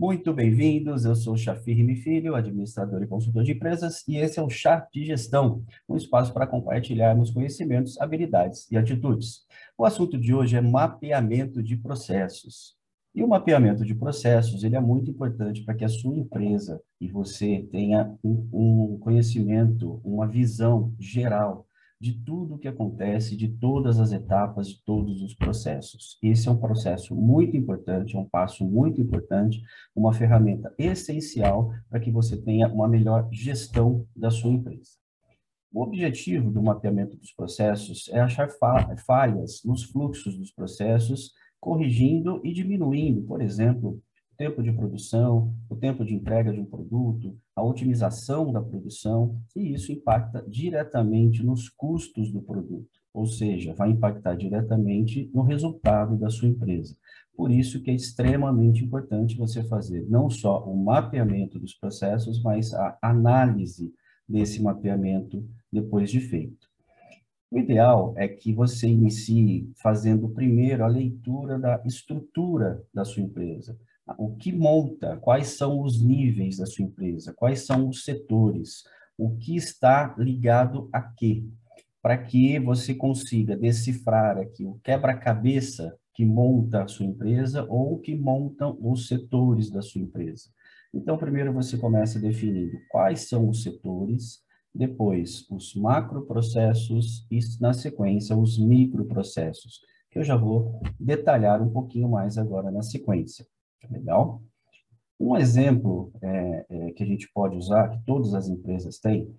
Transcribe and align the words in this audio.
Muito 0.00 0.32
bem-vindos, 0.32 1.04
eu 1.04 1.14
sou 1.14 1.36
Chafir 1.36 1.76
Rime 1.76 1.94
Filho, 1.94 2.34
administrador 2.34 3.02
e 3.02 3.06
consultor 3.06 3.44
de 3.44 3.52
empresas, 3.52 4.02
e 4.08 4.16
esse 4.16 4.38
é 4.38 4.42
o 4.42 4.48
Chá 4.48 4.88
de 4.90 5.04
Gestão, 5.04 5.62
um 5.86 5.94
espaço 5.94 6.32
para 6.32 6.46
compartilharmos 6.46 7.30
conhecimentos, 7.30 8.00
habilidades 8.00 8.66
e 8.72 8.78
atitudes. 8.78 9.44
O 9.76 9.84
assunto 9.84 10.16
de 10.16 10.32
hoje 10.32 10.56
é 10.56 10.60
mapeamento 10.62 11.62
de 11.62 11.76
processos. 11.76 12.74
E 13.14 13.22
o 13.22 13.28
mapeamento 13.28 13.84
de 13.84 13.94
processos, 13.94 14.64
ele 14.64 14.74
é 14.74 14.80
muito 14.80 15.10
importante 15.10 15.62
para 15.64 15.74
que 15.74 15.84
a 15.84 15.88
sua 15.88 16.16
empresa 16.16 16.80
e 16.98 17.06
você 17.06 17.68
tenha 17.70 18.10
um, 18.24 18.48
um 18.54 18.98
conhecimento, 19.00 20.00
uma 20.02 20.26
visão 20.26 20.94
geral 20.98 21.66
de 22.00 22.14
tudo 22.14 22.54
o 22.54 22.58
que 22.58 22.66
acontece, 22.66 23.36
de 23.36 23.48
todas 23.48 24.00
as 24.00 24.10
etapas, 24.10 24.68
de 24.68 24.82
todos 24.84 25.22
os 25.22 25.34
processos. 25.34 26.18
Esse 26.22 26.48
é 26.48 26.50
um 26.50 26.56
processo 26.56 27.14
muito 27.14 27.56
importante, 27.56 28.16
é 28.16 28.18
um 28.18 28.28
passo 28.28 28.64
muito 28.64 29.00
importante, 29.02 29.60
uma 29.94 30.12
ferramenta 30.12 30.74
essencial 30.78 31.74
para 31.90 32.00
que 32.00 32.10
você 32.10 32.40
tenha 32.40 32.68
uma 32.68 32.88
melhor 32.88 33.28
gestão 33.30 34.06
da 34.16 34.30
sua 34.30 34.50
empresa. 34.50 34.92
O 35.72 35.82
objetivo 35.82 36.50
do 36.50 36.62
mapeamento 36.62 37.16
dos 37.16 37.32
processos 37.32 38.08
é 38.08 38.18
achar 38.18 38.48
falhas 39.06 39.60
nos 39.64 39.84
fluxos 39.84 40.36
dos 40.36 40.50
processos, 40.50 41.32
corrigindo 41.60 42.40
e 42.42 42.52
diminuindo, 42.52 43.22
por 43.22 43.42
exemplo, 43.42 44.02
tempo 44.40 44.62
de 44.62 44.72
produção, 44.72 45.54
o 45.68 45.76
tempo 45.76 46.02
de 46.02 46.14
entrega 46.14 46.50
de 46.50 46.58
um 46.58 46.64
produto, 46.64 47.36
a 47.54 47.62
otimização 47.62 48.50
da 48.50 48.62
produção, 48.62 49.38
e 49.54 49.74
isso 49.74 49.92
impacta 49.92 50.42
diretamente 50.48 51.44
nos 51.44 51.68
custos 51.68 52.32
do 52.32 52.40
produto, 52.40 52.88
ou 53.12 53.26
seja, 53.26 53.74
vai 53.74 53.90
impactar 53.90 54.36
diretamente 54.36 55.30
no 55.34 55.42
resultado 55.42 56.16
da 56.16 56.30
sua 56.30 56.48
empresa. 56.48 56.96
Por 57.36 57.50
isso 57.50 57.82
que 57.82 57.90
é 57.90 57.94
extremamente 57.94 58.82
importante 58.82 59.36
você 59.36 59.62
fazer 59.62 60.06
não 60.08 60.30
só 60.30 60.64
o 60.64 60.74
mapeamento 60.74 61.58
dos 61.58 61.74
processos, 61.74 62.42
mas 62.42 62.72
a 62.72 62.96
análise 63.02 63.92
desse 64.26 64.62
mapeamento 64.62 65.46
depois 65.70 66.10
de 66.10 66.18
feito. 66.18 66.66
O 67.50 67.58
ideal 67.58 68.14
é 68.16 68.26
que 68.26 68.54
você 68.54 68.88
inicie 68.88 69.70
fazendo 69.82 70.30
primeiro 70.30 70.82
a 70.82 70.88
leitura 70.88 71.58
da 71.58 71.82
estrutura 71.84 72.82
da 72.94 73.04
sua 73.04 73.22
empresa 73.22 73.78
o 74.18 74.34
que 74.36 74.52
monta, 74.52 75.16
quais 75.18 75.48
são 75.48 75.82
os 75.82 76.02
níveis 76.02 76.58
da 76.58 76.66
sua 76.66 76.84
empresa, 76.84 77.34
quais 77.34 77.66
são 77.66 77.88
os 77.88 78.04
setores, 78.04 78.84
o 79.16 79.36
que 79.36 79.56
está 79.56 80.14
ligado 80.18 80.88
a 80.92 81.00
quê, 81.00 81.44
para 82.02 82.16
que 82.16 82.58
você 82.58 82.94
consiga 82.94 83.56
decifrar 83.56 84.38
aqui 84.38 84.64
o 84.64 84.80
quebra-cabeça 84.82 85.94
que 86.14 86.24
monta 86.24 86.82
a 86.82 86.88
sua 86.88 87.06
empresa 87.06 87.66
ou 87.68 87.98
que 87.98 88.14
montam 88.14 88.76
os 88.80 89.08
setores 89.08 89.70
da 89.70 89.82
sua 89.82 90.00
empresa. 90.00 90.50
Então, 90.92 91.16
primeiro 91.16 91.52
você 91.52 91.76
começa 91.76 92.18
definindo 92.18 92.76
quais 92.90 93.28
são 93.28 93.48
os 93.48 93.62
setores, 93.62 94.40
depois 94.74 95.46
os 95.50 95.74
macroprocessos 95.74 97.26
e, 97.30 97.38
na 97.60 97.72
sequência, 97.72 98.36
os 98.36 98.58
microprocessos, 98.58 99.80
que 100.10 100.18
eu 100.18 100.24
já 100.24 100.36
vou 100.36 100.80
detalhar 100.98 101.62
um 101.62 101.70
pouquinho 101.70 102.08
mais 102.08 102.36
agora 102.36 102.70
na 102.70 102.82
sequência. 102.82 103.46
Legal? 103.88 104.42
Um 105.18 105.36
exemplo 105.36 106.10
é, 106.22 106.66
é, 106.68 106.92
que 106.92 107.02
a 107.02 107.06
gente 107.06 107.30
pode 107.32 107.56
usar, 107.56 107.88
que 107.90 108.04
todas 108.04 108.34
as 108.34 108.48
empresas 108.48 108.98
têm, 108.98 109.32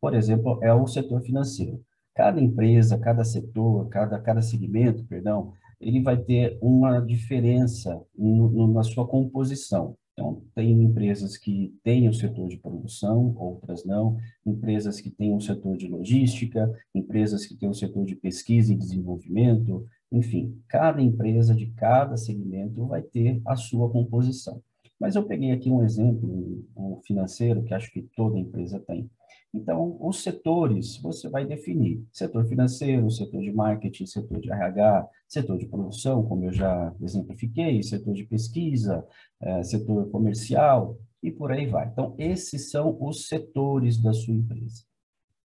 por 0.00 0.14
exemplo, 0.14 0.58
é 0.62 0.72
o 0.72 0.86
setor 0.86 1.20
financeiro. 1.22 1.82
Cada 2.14 2.40
empresa, 2.40 2.98
cada 2.98 3.24
setor, 3.24 3.88
cada, 3.88 4.20
cada 4.20 4.40
segmento, 4.40 5.04
perdão, 5.04 5.52
ele 5.80 6.00
vai 6.00 6.16
ter 6.16 6.56
uma 6.62 7.00
diferença 7.00 8.00
no, 8.16 8.48
no, 8.48 8.72
na 8.72 8.82
sua 8.84 9.06
composição. 9.06 9.96
Então, 10.12 10.42
tem 10.54 10.80
empresas 10.80 11.36
que 11.36 11.74
têm 11.82 12.08
o 12.08 12.14
setor 12.14 12.48
de 12.48 12.56
produção, 12.56 13.34
outras 13.36 13.84
não, 13.84 14.16
empresas 14.46 15.00
que 15.00 15.10
têm 15.10 15.34
o 15.34 15.40
setor 15.40 15.76
de 15.76 15.88
logística, 15.88 16.72
empresas 16.94 17.44
que 17.44 17.56
têm 17.56 17.68
o 17.68 17.74
setor 17.74 18.04
de 18.04 18.14
pesquisa 18.14 18.72
e 18.72 18.76
desenvolvimento, 18.76 19.84
enfim, 20.14 20.62
cada 20.68 21.02
empresa 21.02 21.54
de 21.54 21.66
cada 21.72 22.16
segmento 22.16 22.86
vai 22.86 23.02
ter 23.02 23.42
a 23.44 23.56
sua 23.56 23.90
composição. 23.90 24.62
Mas 24.98 25.16
eu 25.16 25.24
peguei 25.24 25.50
aqui 25.50 25.68
um 25.70 25.82
exemplo, 25.82 26.64
um 26.76 27.00
financeiro, 27.04 27.64
que 27.64 27.74
acho 27.74 27.92
que 27.92 28.02
toda 28.16 28.38
empresa 28.38 28.78
tem. 28.78 29.10
Então, 29.52 29.96
os 30.00 30.22
setores 30.22 30.96
você 30.98 31.28
vai 31.28 31.44
definir: 31.44 32.04
setor 32.12 32.46
financeiro, 32.46 33.10
setor 33.10 33.42
de 33.42 33.52
marketing, 33.52 34.06
setor 34.06 34.40
de 34.40 34.50
RH, 34.50 35.08
setor 35.28 35.58
de 35.58 35.66
produção, 35.66 36.24
como 36.24 36.44
eu 36.44 36.52
já 36.52 36.94
exemplifiquei, 37.00 37.82
setor 37.82 38.14
de 38.14 38.24
pesquisa, 38.24 39.06
é, 39.40 39.62
setor 39.62 40.10
comercial 40.10 40.96
e 41.22 41.30
por 41.30 41.50
aí 41.50 41.66
vai. 41.66 41.88
Então, 41.88 42.14
esses 42.18 42.70
são 42.70 42.96
os 43.00 43.28
setores 43.28 44.00
da 44.00 44.12
sua 44.12 44.34
empresa. 44.34 44.84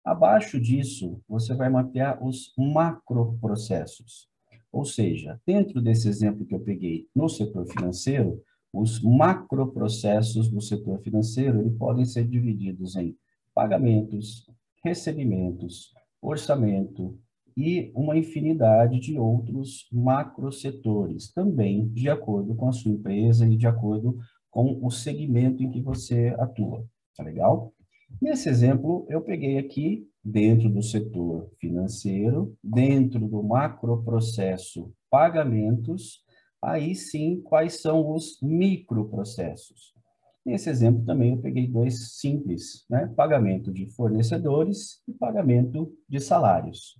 Abaixo 0.03 0.59
disso, 0.59 1.21
você 1.27 1.53
vai 1.53 1.69
mapear 1.69 2.23
os 2.23 2.53
macroprocessos. 2.57 4.29
Ou 4.71 4.85
seja, 4.85 5.39
dentro 5.45 5.81
desse 5.81 6.07
exemplo 6.07 6.45
que 6.45 6.53
eu 6.53 6.59
peguei 6.59 7.07
no 7.15 7.27
setor 7.27 7.65
financeiro, 7.65 8.41
os 8.71 9.01
macroprocessos 9.01 10.49
do 10.49 10.61
setor 10.61 10.99
financeiro 10.99 11.59
ele 11.59 11.71
podem 11.71 12.05
ser 12.05 12.27
divididos 12.27 12.95
em 12.95 13.15
pagamentos, 13.53 14.45
recebimentos, 14.83 15.91
orçamento 16.21 17.17
e 17.57 17.91
uma 17.95 18.17
infinidade 18.17 18.99
de 18.99 19.17
outros 19.17 19.87
macrosetores, 19.91 21.31
também 21.33 21.87
de 21.89 22.09
acordo 22.09 22.55
com 22.55 22.69
a 22.69 22.71
sua 22.71 22.91
empresa 22.91 23.47
e 23.47 23.57
de 23.57 23.67
acordo 23.67 24.17
com 24.51 24.79
o 24.85 24.89
segmento 24.89 25.63
em 25.63 25.69
que 25.69 25.81
você 25.81 26.33
atua. 26.39 26.85
Tá 27.17 27.23
legal? 27.23 27.73
Nesse 28.21 28.49
exemplo, 28.49 29.05
eu 29.09 29.21
peguei 29.21 29.57
aqui 29.57 30.07
dentro 30.23 30.69
do 30.69 30.81
setor 30.81 31.49
financeiro, 31.59 32.55
dentro 32.63 33.27
do 33.27 33.41
macroprocesso 33.41 34.91
pagamentos, 35.09 36.23
aí 36.61 36.93
sim 36.93 37.41
quais 37.41 37.81
são 37.81 38.13
os 38.13 38.39
microprocessos. 38.41 39.93
Nesse 40.45 40.69
exemplo 40.69 41.05
também 41.05 41.31
eu 41.31 41.37
peguei 41.37 41.67
dois 41.67 42.17
simples, 42.17 42.85
né? 42.89 43.11
pagamento 43.15 43.71
de 43.71 43.89
fornecedores 43.91 45.01
e 45.07 45.13
pagamento 45.13 45.93
de 46.07 46.19
salários. 46.19 46.99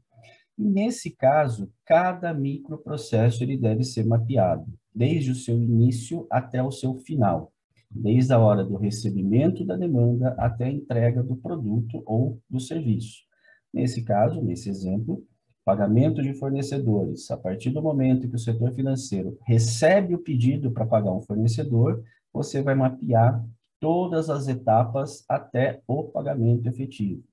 E 0.57 0.63
nesse 0.63 1.11
caso, 1.11 1.71
cada 1.85 2.33
microprocesso 2.33 3.43
ele 3.43 3.57
deve 3.57 3.83
ser 3.83 4.05
mapeado, 4.05 4.65
desde 4.93 5.31
o 5.31 5.35
seu 5.35 5.55
início 5.61 6.27
até 6.29 6.61
o 6.61 6.71
seu 6.71 6.95
final 6.95 7.51
desde 7.89 8.33
a 8.33 8.39
hora 8.39 8.63
do 8.63 8.77
recebimento 8.77 9.65
da 9.65 9.75
demanda 9.75 10.35
até 10.37 10.65
a 10.65 10.71
entrega 10.71 11.23
do 11.23 11.35
produto 11.35 12.03
ou 12.05 12.39
do 12.49 12.59
serviço. 12.59 13.23
Nesse 13.73 14.03
caso, 14.03 14.41
nesse 14.41 14.69
exemplo, 14.69 15.23
pagamento 15.65 16.21
de 16.21 16.33
fornecedores. 16.33 17.29
A 17.29 17.37
partir 17.37 17.69
do 17.69 17.81
momento 17.81 18.27
que 18.27 18.35
o 18.35 18.39
setor 18.39 18.73
financeiro 18.73 19.37
recebe 19.45 20.15
o 20.15 20.19
pedido 20.19 20.71
para 20.71 20.85
pagar 20.85 21.11
um 21.11 21.21
fornecedor, 21.21 22.03
você 22.33 22.61
vai 22.61 22.75
mapear 22.75 23.43
todas 23.79 24.29
as 24.29 24.47
etapas 24.47 25.23
até 25.27 25.81
o 25.87 26.03
pagamento 26.03 26.67
efetivo. 26.67 27.23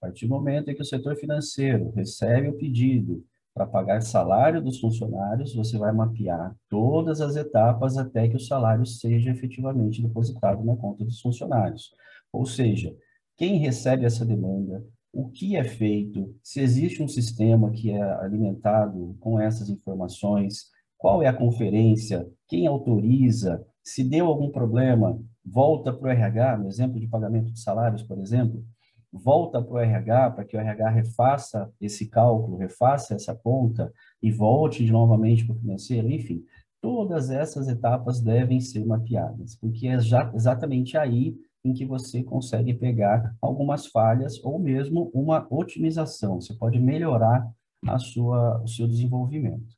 A 0.00 0.06
partir 0.06 0.26
do 0.26 0.34
momento 0.34 0.70
em 0.70 0.74
que 0.74 0.82
o 0.82 0.84
setor 0.84 1.16
financeiro 1.16 1.90
recebe 1.90 2.48
o 2.48 2.56
pedido, 2.56 3.24
para 3.58 3.66
pagar 3.66 4.02
salário 4.02 4.62
dos 4.62 4.78
funcionários, 4.78 5.52
você 5.52 5.76
vai 5.76 5.92
mapear 5.92 6.54
todas 6.68 7.20
as 7.20 7.34
etapas 7.34 7.98
até 7.98 8.28
que 8.28 8.36
o 8.36 8.40
salário 8.40 8.86
seja 8.86 9.32
efetivamente 9.32 10.00
depositado 10.00 10.64
na 10.64 10.76
conta 10.76 11.04
dos 11.04 11.20
funcionários. 11.20 11.90
Ou 12.32 12.46
seja, 12.46 12.94
quem 13.36 13.58
recebe 13.58 14.04
essa 14.04 14.24
demanda, 14.24 14.86
o 15.12 15.28
que 15.28 15.56
é 15.56 15.64
feito, 15.64 16.32
se 16.40 16.60
existe 16.60 17.02
um 17.02 17.08
sistema 17.08 17.72
que 17.72 17.90
é 17.90 18.00
alimentado 18.20 19.16
com 19.18 19.40
essas 19.40 19.68
informações, 19.68 20.66
qual 20.96 21.20
é 21.20 21.26
a 21.26 21.36
conferência, 21.36 22.28
quem 22.46 22.68
autoriza, 22.68 23.66
se 23.82 24.04
deu 24.04 24.26
algum 24.26 24.50
problema, 24.52 25.20
volta 25.44 25.92
para 25.92 26.08
o 26.08 26.12
RH, 26.12 26.58
no 26.58 26.68
exemplo 26.68 27.00
de 27.00 27.08
pagamento 27.08 27.50
de 27.50 27.60
salários, 27.60 28.04
por 28.04 28.20
exemplo, 28.20 28.64
volta 29.12 29.62
para 29.62 29.74
o 29.74 29.78
RH, 29.78 30.30
para 30.32 30.44
que 30.44 30.56
o 30.56 30.60
RH 30.60 30.90
refaça 30.90 31.72
esse 31.80 32.08
cálculo, 32.08 32.56
refaça 32.56 33.14
essa 33.14 33.34
conta 33.34 33.92
e 34.22 34.30
volte 34.30 34.84
de 34.84 34.92
novamente 34.92 35.46
para 35.46 35.56
o 35.56 35.58
financeiro, 35.58 36.10
enfim, 36.10 36.44
todas 36.80 37.30
essas 37.30 37.68
etapas 37.68 38.20
devem 38.20 38.60
ser 38.60 38.84
mapeadas, 38.84 39.56
porque 39.56 39.88
é 39.88 39.98
já, 40.00 40.30
exatamente 40.34 40.96
aí 40.96 41.36
em 41.64 41.72
que 41.72 41.84
você 41.84 42.22
consegue 42.22 42.72
pegar 42.74 43.34
algumas 43.40 43.86
falhas 43.86 44.42
ou 44.44 44.58
mesmo 44.58 45.10
uma 45.12 45.46
otimização, 45.50 46.40
você 46.40 46.54
pode 46.54 46.78
melhorar 46.78 47.48
a 47.86 47.98
sua, 47.98 48.62
o 48.62 48.68
seu 48.68 48.86
desenvolvimento. 48.86 49.76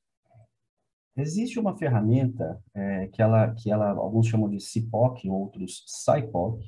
Existe 1.16 1.58
uma 1.58 1.76
ferramenta 1.76 2.62
é, 2.74 3.08
que, 3.08 3.20
ela, 3.20 3.52
que 3.54 3.70
ela, 3.70 3.90
alguns 3.90 4.26
chamam 4.26 4.48
de 4.48 4.60
CIPOC, 4.60 5.28
outros 5.28 5.84
SciPOC, 5.86 6.64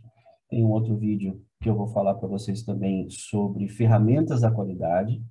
tem 0.48 0.64
um 0.64 0.70
outro 0.70 0.96
vídeo 0.96 1.42
que 1.62 1.68
eu 1.68 1.76
vou 1.76 1.86
falar 1.86 2.14
para 2.16 2.28
vocês 2.28 2.62
também 2.62 3.08
sobre 3.08 3.68
ferramentas 3.68 4.40
da 4.40 4.50
qualidade, 4.50 5.22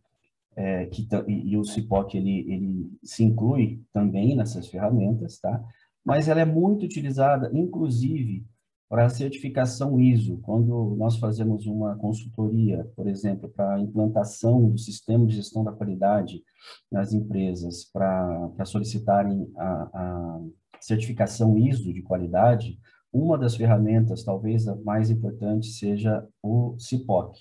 é, 0.55 0.85
que, 0.85 1.07
e, 1.27 1.51
e, 1.51 1.57
o 1.57 1.63
CIPOC 1.63 2.17
ele, 2.17 2.51
ele 2.51 2.91
se 3.03 3.23
inclui 3.23 3.81
também 3.93 4.35
nessas 4.35 4.67
ferramentas, 4.67 5.39
tá? 5.39 5.63
mas 6.03 6.27
ela 6.27 6.41
é 6.41 6.45
muito 6.45 6.85
utilizada, 6.85 7.51
inclusive, 7.53 8.45
para 8.89 9.05
a 9.05 9.09
certificação 9.09 9.99
ISO. 9.99 10.37
Quando 10.39 10.95
nós 10.97 11.17
fazemos 11.17 11.65
uma 11.65 11.95
consultoria, 11.95 12.89
por 12.95 13.07
exemplo, 13.07 13.47
para 13.49 13.75
a 13.75 13.79
implantação 13.79 14.69
do 14.69 14.77
sistema 14.77 15.25
de 15.25 15.35
gestão 15.35 15.63
da 15.63 15.71
qualidade 15.71 16.43
nas 16.91 17.13
empresas, 17.13 17.85
para, 17.85 18.65
solicitarem 18.65 19.49
a, 19.57 19.89
a 19.93 20.41
certificação 20.81 21.57
ISO 21.57 21.93
de 21.93 22.01
qualidade, 22.01 22.77
uma 23.13 23.37
das 23.37 23.55
ferramentas, 23.55 24.23
talvez 24.23 24.67
a 24.67 24.75
mais 24.75 25.09
importante, 25.09 25.67
seja 25.67 26.27
o 26.41 26.75
CIPOC. 26.79 27.39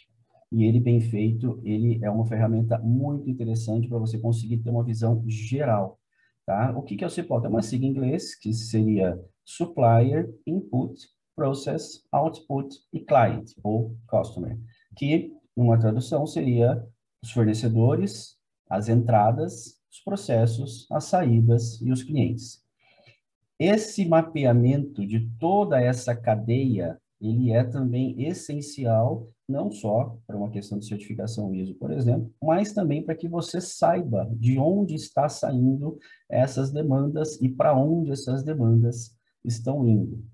E 0.53 0.65
ele, 0.65 0.81
bem 0.81 1.01
feito, 1.01 1.61
ele 1.63 2.01
é 2.03 2.11
uma 2.11 2.27
ferramenta 2.27 2.79
muito 2.79 3.31
interessante 3.31 3.89
para 3.89 3.99
você 3.99 4.19
conseguir 4.19 4.59
ter 4.59 4.71
uma 4.71 4.83
visão 4.83 5.23
geral. 5.27 5.99
Tá? 6.45 6.77
O 6.77 6.83
que, 6.83 6.97
que 6.97 7.05
é 7.05 7.07
o 7.07 7.11
CIPOC? 7.11 7.47
É 7.47 7.49
uma 7.49 7.63
sigla 7.63 7.87
em 7.87 7.91
inglês, 7.91 8.35
que 8.35 8.53
seria 8.53 9.21
Supplier 9.45 10.29
Input 10.47 10.95
Process, 11.37 12.03
Output 12.11 12.77
e 12.93 13.01
Client, 13.01 13.53
ou 13.63 13.97
Customer, 14.09 14.59
que, 14.97 15.33
uma 15.57 15.79
tradução, 15.79 16.27
seria 16.27 16.85
os 17.23 17.31
fornecedores, 17.31 18.37
as 18.69 18.89
entradas, 18.89 19.79
os 19.91 20.01
processos, 20.01 20.87
as 20.91 21.05
saídas 21.05 21.81
e 21.81 21.91
os 21.91 22.03
clientes. 22.03 22.63
Esse 23.61 24.09
mapeamento 24.09 25.07
de 25.07 25.29
toda 25.39 25.79
essa 25.79 26.17
cadeia, 26.17 26.99
ele 27.21 27.53
é 27.53 27.63
também 27.63 28.25
essencial, 28.27 29.29
não 29.47 29.71
só 29.71 30.17
para 30.27 30.35
uma 30.35 30.51
questão 30.51 30.79
de 30.79 30.87
certificação 30.87 31.55
ISO, 31.55 31.75
por 31.75 31.93
exemplo, 31.93 32.33
mas 32.43 32.73
também 32.73 33.05
para 33.05 33.15
que 33.15 33.29
você 33.29 33.61
saiba 33.61 34.27
de 34.33 34.59
onde 34.59 34.95
está 34.95 35.29
saindo 35.29 35.99
essas 36.27 36.73
demandas 36.73 37.39
e 37.43 37.51
para 37.51 37.77
onde 37.77 38.11
essas 38.11 38.43
demandas 38.43 39.15
estão 39.45 39.87
indo. 39.87 40.25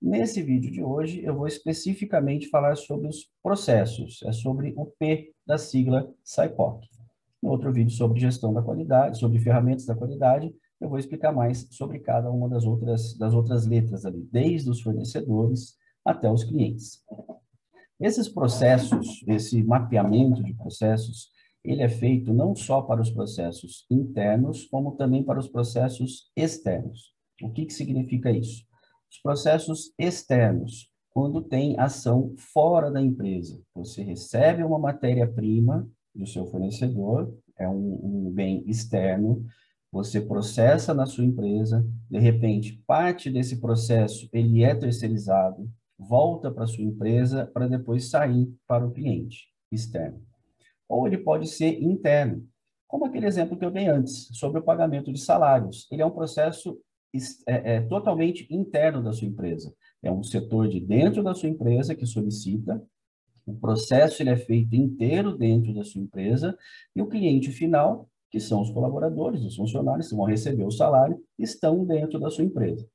Nesse 0.00 0.42
vídeo 0.42 0.70
de 0.70 0.82
hoje, 0.82 1.24
eu 1.24 1.34
vou 1.34 1.46
especificamente 1.46 2.50
falar 2.50 2.76
sobre 2.76 3.08
os 3.08 3.30
processos, 3.42 4.22
é 4.24 4.32
sobre 4.32 4.74
o 4.76 4.84
P 4.98 5.32
da 5.46 5.56
sigla 5.56 6.12
SIPOC. 6.22 6.86
No 7.42 7.52
outro 7.52 7.72
vídeo 7.72 7.92
sobre 7.92 8.20
gestão 8.20 8.52
da 8.52 8.60
qualidade, 8.60 9.18
sobre 9.18 9.38
ferramentas 9.38 9.86
da 9.86 9.94
qualidade, 9.94 10.54
eu 10.80 10.88
vou 10.88 10.98
explicar 10.98 11.32
mais 11.32 11.66
sobre 11.70 11.98
cada 11.98 12.30
uma 12.30 12.48
das 12.48 12.64
outras, 12.64 13.16
das 13.16 13.32
outras 13.32 13.66
letras 13.66 14.04
ali, 14.04 14.28
desde 14.30 14.70
os 14.70 14.82
fornecedores 14.82 15.76
até 16.04 16.30
os 16.30 16.44
clientes. 16.44 17.02
Esses 17.98 18.28
processos, 18.28 19.24
esse 19.26 19.62
mapeamento 19.62 20.42
de 20.42 20.52
processos, 20.52 21.30
ele 21.64 21.82
é 21.82 21.88
feito 21.88 22.32
não 22.32 22.54
só 22.54 22.82
para 22.82 23.00
os 23.00 23.10
processos 23.10 23.86
internos, 23.90 24.66
como 24.66 24.92
também 24.92 25.24
para 25.24 25.38
os 25.38 25.48
processos 25.48 26.30
externos. 26.36 27.14
O 27.42 27.50
que, 27.50 27.66
que 27.66 27.72
significa 27.72 28.30
isso? 28.30 28.64
Os 29.10 29.18
processos 29.22 29.92
externos, 29.98 30.90
quando 31.10 31.42
tem 31.42 31.78
ação 31.78 32.34
fora 32.36 32.90
da 32.90 33.00
empresa. 33.00 33.58
Você 33.74 34.02
recebe 34.02 34.62
uma 34.62 34.78
matéria-prima 34.78 35.88
do 36.14 36.26
seu 36.26 36.46
fornecedor, 36.46 37.34
é 37.58 37.66
um, 37.66 38.26
um 38.26 38.30
bem 38.30 38.62
externo, 38.66 39.44
você 39.96 40.20
processa 40.20 40.92
na 40.92 41.06
sua 41.06 41.24
empresa, 41.24 41.82
de 42.10 42.18
repente, 42.18 42.82
parte 42.86 43.30
desse 43.30 43.58
processo 43.58 44.28
ele 44.30 44.62
é 44.62 44.74
terceirizado, 44.74 45.70
volta 45.98 46.50
para 46.50 46.66
sua 46.66 46.84
empresa 46.84 47.46
para 47.46 47.66
depois 47.66 48.10
sair 48.10 48.46
para 48.68 48.86
o 48.86 48.92
cliente 48.92 49.48
externo. 49.72 50.22
Ou 50.86 51.06
ele 51.06 51.16
pode 51.16 51.48
ser 51.48 51.82
interno, 51.82 52.46
como 52.86 53.06
aquele 53.06 53.26
exemplo 53.26 53.56
que 53.56 53.64
eu 53.64 53.70
dei 53.70 53.88
antes, 53.88 54.28
sobre 54.32 54.60
o 54.60 54.62
pagamento 54.62 55.10
de 55.10 55.18
salários. 55.18 55.88
Ele 55.90 56.02
é 56.02 56.06
um 56.06 56.10
processo 56.10 56.78
é, 57.46 57.76
é, 57.76 57.80
totalmente 57.80 58.46
interno 58.50 59.02
da 59.02 59.14
sua 59.14 59.26
empresa. 59.26 59.74
É 60.02 60.12
um 60.12 60.22
setor 60.22 60.68
de 60.68 60.78
dentro 60.78 61.22
da 61.22 61.34
sua 61.34 61.48
empresa 61.48 61.94
que 61.94 62.04
solicita, 62.04 62.84
o 63.46 63.54
processo 63.54 64.22
ele 64.22 64.30
é 64.30 64.36
feito 64.36 64.76
inteiro 64.76 65.38
dentro 65.38 65.72
da 65.72 65.84
sua 65.84 66.02
empresa 66.02 66.54
e 66.94 67.00
o 67.00 67.06
cliente 67.06 67.50
final 67.50 68.10
que 68.36 68.40
são 68.40 68.60
os 68.60 68.70
colaboradores, 68.70 69.42
os 69.42 69.56
funcionários 69.56 70.10
que 70.10 70.14
vão 70.14 70.26
receber 70.26 70.62
o 70.62 70.70
salário, 70.70 71.18
estão 71.38 71.86
dentro 71.86 72.20
da 72.20 72.28
sua 72.28 72.44
empresa. 72.44 72.86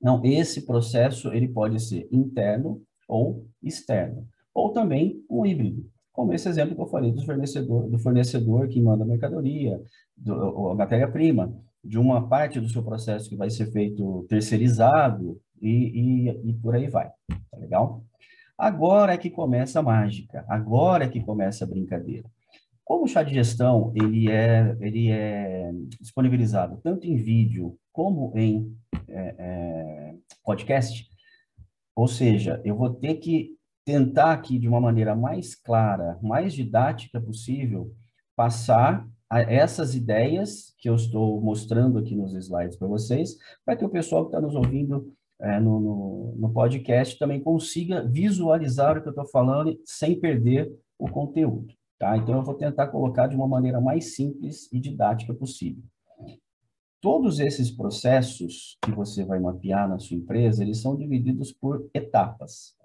Não, 0.00 0.24
esse 0.24 0.64
processo 0.64 1.32
ele 1.32 1.48
pode 1.48 1.80
ser 1.80 2.08
interno 2.12 2.80
ou 3.08 3.44
externo, 3.60 4.24
ou 4.54 4.70
também 4.70 5.20
um 5.28 5.44
híbrido, 5.44 5.84
como 6.12 6.32
esse 6.32 6.48
exemplo 6.48 6.76
que 6.76 6.80
eu 6.80 6.86
falei 6.86 7.10
do 7.10 7.24
fornecedor, 7.24 7.90
do 7.90 7.98
fornecedor 7.98 8.68
que 8.68 8.80
manda 8.80 9.04
mercadoria, 9.04 9.82
do, 10.16 10.68
a 10.68 10.74
matéria-prima, 10.76 11.52
de 11.82 11.98
uma 11.98 12.28
parte 12.28 12.60
do 12.60 12.68
seu 12.68 12.84
processo 12.84 13.28
que 13.28 13.36
vai 13.36 13.50
ser 13.50 13.72
feito 13.72 14.24
terceirizado 14.28 15.36
e, 15.60 16.28
e, 16.28 16.50
e 16.50 16.52
por 16.54 16.76
aí 16.76 16.88
vai, 16.88 17.10
tá 17.50 17.58
legal? 17.58 18.04
Agora 18.56 19.14
é 19.14 19.18
que 19.18 19.30
começa 19.30 19.80
a 19.80 19.82
mágica, 19.82 20.44
agora 20.48 21.06
é 21.06 21.08
que 21.08 21.20
começa 21.20 21.64
a 21.64 21.68
brincadeira. 21.68 22.30
Como 22.86 23.04
o 23.04 23.08
chá 23.08 23.24
de 23.24 23.34
gestão 23.34 23.92
ele 23.96 24.30
é, 24.30 24.76
ele 24.80 25.10
é 25.10 25.72
disponibilizado 26.00 26.78
tanto 26.84 27.04
em 27.04 27.16
vídeo 27.16 27.76
como 27.92 28.32
em 28.36 28.72
é, 29.08 29.34
é, 29.36 30.14
podcast, 30.44 31.04
ou 31.96 32.06
seja, 32.06 32.62
eu 32.64 32.76
vou 32.76 32.94
ter 32.94 33.16
que 33.16 33.56
tentar 33.84 34.32
aqui 34.32 34.56
de 34.56 34.68
uma 34.68 34.80
maneira 34.80 35.16
mais 35.16 35.56
clara, 35.56 36.16
mais 36.22 36.54
didática 36.54 37.20
possível, 37.20 37.92
passar 38.36 39.04
essas 39.30 39.96
ideias 39.96 40.72
que 40.78 40.88
eu 40.88 40.94
estou 40.94 41.40
mostrando 41.40 41.98
aqui 41.98 42.14
nos 42.14 42.34
slides 42.34 42.76
para 42.76 42.86
vocês, 42.86 43.36
para 43.64 43.74
que 43.74 43.84
o 43.84 43.88
pessoal 43.88 44.22
que 44.22 44.28
está 44.28 44.40
nos 44.40 44.54
ouvindo 44.54 45.12
é, 45.40 45.58
no, 45.58 45.80
no, 45.80 46.34
no, 46.38 46.52
podcast 46.52 47.18
também 47.18 47.42
consiga 47.42 48.06
visualizar 48.06 48.96
o 48.96 49.02
que 49.02 49.08
eu 49.08 49.10
estou 49.10 49.26
falando 49.26 49.76
sem 49.84 50.18
perder 50.20 50.72
o 50.96 51.08
conteúdo. 51.10 51.74
Tá? 51.98 52.16
Então, 52.16 52.36
eu 52.36 52.42
vou 52.42 52.54
tentar 52.54 52.88
colocar 52.88 53.26
de 53.26 53.36
uma 53.36 53.48
maneira 53.48 53.80
mais 53.80 54.14
simples 54.14 54.70
e 54.72 54.78
didática 54.78 55.32
possível. 55.32 55.82
Todos 57.00 57.40
esses 57.40 57.70
processos 57.70 58.76
que 58.82 58.90
você 58.90 59.24
vai 59.24 59.38
mapear 59.38 59.88
na 59.88 59.98
sua 59.98 60.16
empresa, 60.16 60.62
eles 60.62 60.80
são 60.80 60.96
divididos 60.96 61.52
por 61.52 61.88
etapas. 61.94 62.76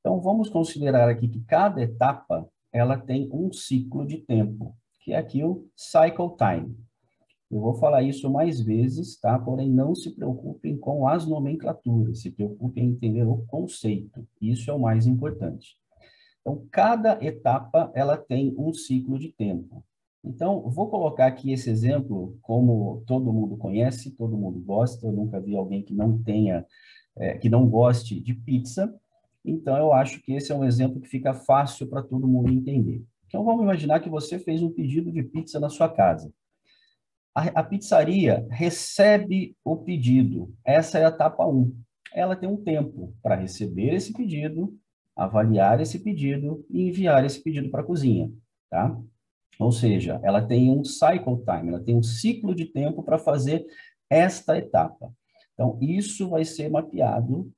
Então, 0.00 0.20
vamos 0.20 0.48
considerar 0.48 1.08
aqui 1.08 1.28
que 1.28 1.40
cada 1.40 1.82
etapa, 1.82 2.48
ela 2.72 2.96
tem 2.96 3.28
um 3.32 3.52
ciclo 3.52 4.06
de 4.06 4.18
tempo, 4.18 4.74
que 5.00 5.12
é 5.12 5.16
aqui 5.16 5.42
o 5.42 5.66
cycle 5.76 6.36
time. 6.36 6.76
Eu 7.50 7.60
vou 7.60 7.74
falar 7.74 8.02
isso 8.02 8.30
mais 8.30 8.60
vezes, 8.60 9.18
tá? 9.18 9.38
Porém, 9.38 9.70
não 9.70 9.94
se 9.94 10.10
preocupem 10.14 10.76
com 10.76 11.08
as 11.08 11.26
nomenclaturas, 11.26 12.20
se 12.20 12.30
preocupem 12.30 12.84
em 12.84 12.90
entender 12.90 13.24
o 13.24 13.44
conceito. 13.46 14.26
Isso 14.40 14.70
é 14.70 14.74
o 14.74 14.78
mais 14.78 15.06
importante. 15.06 15.76
Então, 16.48 16.66
cada 16.70 17.22
etapa 17.22 17.92
ela 17.94 18.16
tem 18.16 18.54
um 18.56 18.72
ciclo 18.72 19.18
de 19.18 19.28
tempo. 19.28 19.84
Então, 20.24 20.62
vou 20.70 20.88
colocar 20.88 21.26
aqui 21.26 21.52
esse 21.52 21.68
exemplo, 21.68 22.38
como 22.40 23.02
todo 23.06 23.32
mundo 23.32 23.58
conhece, 23.58 24.12
todo 24.12 24.36
mundo 24.36 24.58
gosta, 24.58 25.06
eu 25.06 25.12
nunca 25.12 25.38
vi 25.38 25.54
alguém 25.54 25.82
que 25.82 25.92
não 25.92 26.22
tenha, 26.22 26.64
é, 27.18 27.36
que 27.36 27.50
não 27.50 27.68
goste 27.68 28.18
de 28.18 28.32
pizza, 28.32 28.92
então 29.44 29.76
eu 29.76 29.92
acho 29.92 30.22
que 30.22 30.32
esse 30.32 30.50
é 30.50 30.54
um 30.54 30.64
exemplo 30.64 31.00
que 31.00 31.08
fica 31.08 31.34
fácil 31.34 31.86
para 31.86 32.02
todo 32.02 32.26
mundo 32.26 32.50
entender. 32.50 33.04
Então, 33.26 33.44
vamos 33.44 33.62
imaginar 33.62 34.00
que 34.00 34.08
você 34.08 34.38
fez 34.38 34.62
um 34.62 34.70
pedido 34.70 35.12
de 35.12 35.22
pizza 35.22 35.60
na 35.60 35.68
sua 35.68 35.90
casa. 35.90 36.32
A, 37.34 37.60
a 37.60 37.62
pizzaria 37.62 38.46
recebe 38.50 39.54
o 39.62 39.76
pedido, 39.76 40.50
essa 40.64 40.98
é 40.98 41.04
a 41.04 41.08
etapa 41.08 41.46
1. 41.46 41.76
Ela 42.14 42.34
tem 42.34 42.48
um 42.48 42.56
tempo 42.56 43.14
para 43.22 43.34
receber 43.34 43.92
esse 43.92 44.14
pedido, 44.14 44.77
avaliar 45.18 45.80
esse 45.80 45.98
pedido 45.98 46.64
e 46.70 46.88
enviar 46.88 47.24
esse 47.24 47.42
pedido 47.42 47.68
para 47.68 47.80
a 47.80 47.84
cozinha, 47.84 48.30
tá? 48.70 48.96
Ou 49.58 49.72
seja, 49.72 50.20
ela 50.22 50.40
tem 50.40 50.70
um 50.70 50.84
cycle 50.84 51.42
time, 51.44 51.70
ela 51.70 51.80
tem 51.80 51.96
um 51.96 52.02
ciclo 52.02 52.54
de 52.54 52.66
tempo 52.66 53.02
para 53.02 53.18
fazer 53.18 53.66
esta 54.08 54.56
etapa. 54.56 55.12
Então, 55.52 55.76
isso 55.82 56.28
vai 56.28 56.44
ser 56.44 56.70
mapeado, 56.70 57.50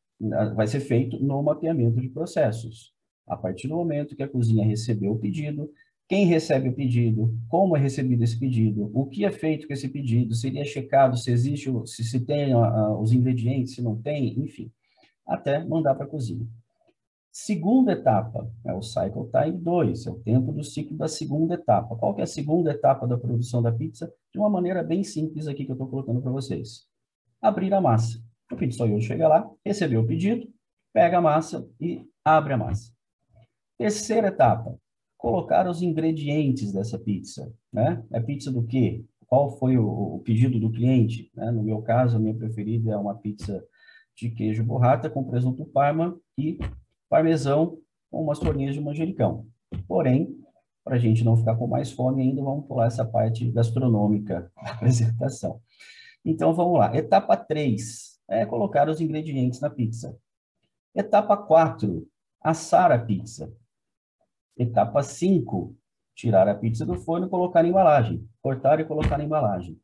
vai 0.57 0.67
ser 0.67 0.81
feito 0.81 1.23
no 1.23 1.43
mapeamento 1.43 2.00
de 2.00 2.09
processos. 2.09 2.95
A 3.26 3.37
partir 3.37 3.69
do 3.69 3.76
momento 3.76 4.17
que 4.17 4.23
a 4.23 4.29
cozinha 4.29 4.64
recebeu 4.64 5.12
o 5.12 5.19
pedido, 5.19 5.71
quem 6.09 6.25
recebe 6.25 6.71
o 6.71 6.73
pedido, 6.73 7.38
como 7.47 7.76
é 7.76 7.79
recebido 7.79 8.25
esse 8.25 8.38
pedido, 8.38 8.90
o 8.95 9.07
que 9.07 9.25
é 9.25 9.31
feito 9.31 9.67
com 9.67 9.75
esse 9.75 9.88
pedido, 9.88 10.35
seria 10.35 10.64
checado 10.64 11.17
se 11.17 11.31
existe, 11.31 11.71
se, 11.85 12.02
se 12.02 12.21
tem 12.21 12.55
uh, 12.55 12.99
os 12.99 13.12
ingredientes, 13.12 13.75
se 13.75 13.83
não 13.83 14.00
tem, 14.00 14.40
enfim, 14.40 14.73
até 15.26 15.62
mandar 15.62 15.95
para 15.95 16.07
a 16.07 16.09
cozinha. 16.09 16.45
Segunda 17.33 17.93
etapa 17.93 18.51
é 18.67 18.73
o 18.73 18.83
cycle 18.83 19.31
time 19.31 19.59
2, 19.59 20.07
é 20.07 20.11
o 20.11 20.19
tempo 20.21 20.53
do 20.53 20.65
ciclo 20.65 20.97
da 20.97 21.07
segunda 21.07 21.55
etapa. 21.55 21.97
Qual 21.97 22.15
que 22.15 22.21
é 22.21 22.25
a 22.25 22.27
segunda 22.27 22.73
etapa 22.73 23.07
da 23.07 23.17
produção 23.17 23.63
da 23.63 23.71
pizza? 23.71 24.13
De 24.33 24.39
uma 24.39 24.51
maneira 24.51 24.83
bem 24.83 25.05
simples 25.05 25.47
aqui 25.47 25.65
que 25.65 25.71
eu 25.71 25.75
estou 25.75 25.89
colocando 25.89 26.21
para 26.21 26.33
vocês. 26.33 26.87
Abrir 27.41 27.73
a 27.73 27.81
massa. 27.81 28.19
O 28.53 28.57
pizzaiolo 28.57 29.01
chega 29.01 29.29
lá, 29.29 29.49
recebeu 29.65 30.01
o 30.01 30.07
pedido, 30.07 30.49
pega 30.93 31.19
a 31.19 31.21
massa 31.21 31.69
e 31.81 32.05
abre 32.25 32.53
a 32.53 32.59
massa. 32.59 32.93
Terceira 33.79 34.29
etapa, 34.29 34.77
colocar 35.17 35.69
os 35.69 35.83
ingredientes 35.83 36.73
dessa 36.73 36.99
pizza. 36.99 37.53
Né? 37.73 38.05
É 38.13 38.21
pizza 38.21 38.51
do 38.51 38.67
quê? 38.67 39.05
qual 39.31 39.57
foi 39.59 39.79
o, 39.79 39.87
o 39.87 40.19
pedido 40.19 40.59
do 40.59 40.73
cliente. 40.73 41.31
Né? 41.37 41.53
No 41.53 41.63
meu 41.63 41.81
caso, 41.81 42.17
a 42.17 42.21
minha 42.21 42.35
preferida 42.35 42.91
é 42.91 42.97
uma 42.97 43.15
pizza 43.15 43.65
de 44.17 44.29
queijo 44.29 44.65
borrata 44.65 45.09
com 45.09 45.23
presunto 45.23 45.65
parma 45.67 46.19
e 46.37 46.59
parmesão 47.11 47.76
com 48.11 48.23
umas 48.23 48.38
torninhas 48.38 48.75
de 48.75 48.81
manjericão. 48.81 49.47
Porém, 49.87 50.35
para 50.83 50.97
a 50.97 50.99
gente 50.99 51.23
não 51.23 51.37
ficar 51.37 51.57
com 51.57 51.67
mais 51.67 51.93
fome 51.93 52.23
ainda, 52.23 52.43
vamos 52.43 52.67
pular 52.67 52.87
essa 52.87 53.05
parte 53.05 53.50
gastronômica 53.50 54.50
da 54.62 54.71
apresentação. 54.73 55.61
Então, 56.25 56.55
vamos 56.55 56.79
lá. 56.79 56.97
Etapa 56.97 57.37
3 57.37 58.19
é 58.29 58.47
colocar 58.47 58.88
os 58.88 59.00
ingredientes 59.00 59.61
na 59.61 59.69
pizza. 59.69 60.17
Etapa 60.95 61.37
4, 61.37 62.07
assar 62.40 62.93
a 62.93 62.99
pizza. 62.99 63.52
Etapa 64.57 65.02
5, 65.02 65.76
tirar 66.14 66.49
a 66.49 66.55
pizza 66.55 66.87
do 66.87 66.95
forno 66.95 67.26
e 67.26 67.31
colocar 67.31 67.64
em 67.64 67.71
embalagem. 67.71 68.29
Cortar 68.43 68.81
e 68.81 68.85
colocar 68.85 69.19
na 69.19 69.25
embalagem. 69.25 69.79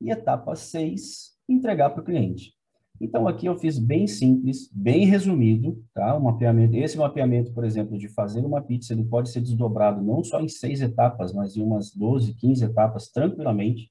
E 0.00 0.10
etapa 0.10 0.56
6, 0.56 1.36
entregar 1.48 1.90
para 1.90 2.02
o 2.02 2.04
cliente. 2.04 2.54
Então, 3.02 3.26
aqui 3.26 3.46
eu 3.46 3.58
fiz 3.58 3.80
bem 3.80 4.06
simples, 4.06 4.70
bem 4.72 5.04
resumido, 5.04 5.84
tá? 5.92 6.16
Um 6.16 6.20
mapeamento, 6.20 6.76
esse 6.76 6.96
mapeamento, 6.96 7.52
por 7.52 7.64
exemplo, 7.64 7.98
de 7.98 8.08
fazer 8.08 8.44
uma 8.46 8.62
pizza, 8.62 8.92
ele 8.92 9.02
pode 9.02 9.28
ser 9.28 9.40
desdobrado 9.40 10.00
não 10.00 10.22
só 10.22 10.40
em 10.40 10.46
seis 10.48 10.80
etapas, 10.80 11.32
mas 11.32 11.56
em 11.56 11.62
umas 11.64 11.92
12, 11.92 12.32
15 12.34 12.64
etapas, 12.64 13.08
tranquilamente, 13.10 13.90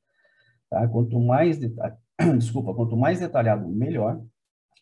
tá? 0.70 0.88
Quanto 0.88 1.20
mais, 1.20 1.60
desculpa, 2.39 2.74
quanto 2.74 2.96
mais 2.96 3.20
detalhado, 3.20 3.68
melhor, 3.68 4.18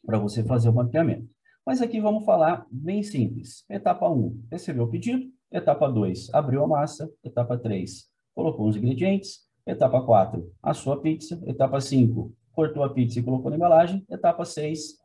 para 0.06 0.20
você 0.20 0.44
fazer 0.44 0.70
o 0.70 0.74
mapeamento. 0.74 1.28
Mas 1.66 1.82
aqui 1.82 2.00
vamos 2.00 2.24
falar 2.24 2.68
bem 2.72 3.02
simples. 3.02 3.66
Etapa 3.68 4.08
1, 4.08 4.44
recebeu 4.52 4.84
o 4.84 4.92
pedido. 4.92 5.26
Etapa 5.52 5.88
2, 5.90 6.32
abriu 6.36 6.64
a 6.64 6.68
massa. 6.68 7.12
Etapa 7.24 7.58
3, 7.58 8.06
colocou 8.36 8.68
os 8.68 8.76
ingredientes. 8.76 9.40
Etapa 9.66 10.06
4, 10.06 10.48
a 10.62 10.74
sua 10.76 11.02
pizza. 11.02 11.42
Etapa 11.48 11.82
5, 11.82 12.32
cortou 12.60 12.84
a 12.84 12.90
pizza 12.90 13.18
e 13.18 13.24
colocou 13.24 13.50
na 13.50 13.56
embalagem. 13.56 14.06
Etapa 14.10 14.44
6, 14.44 14.98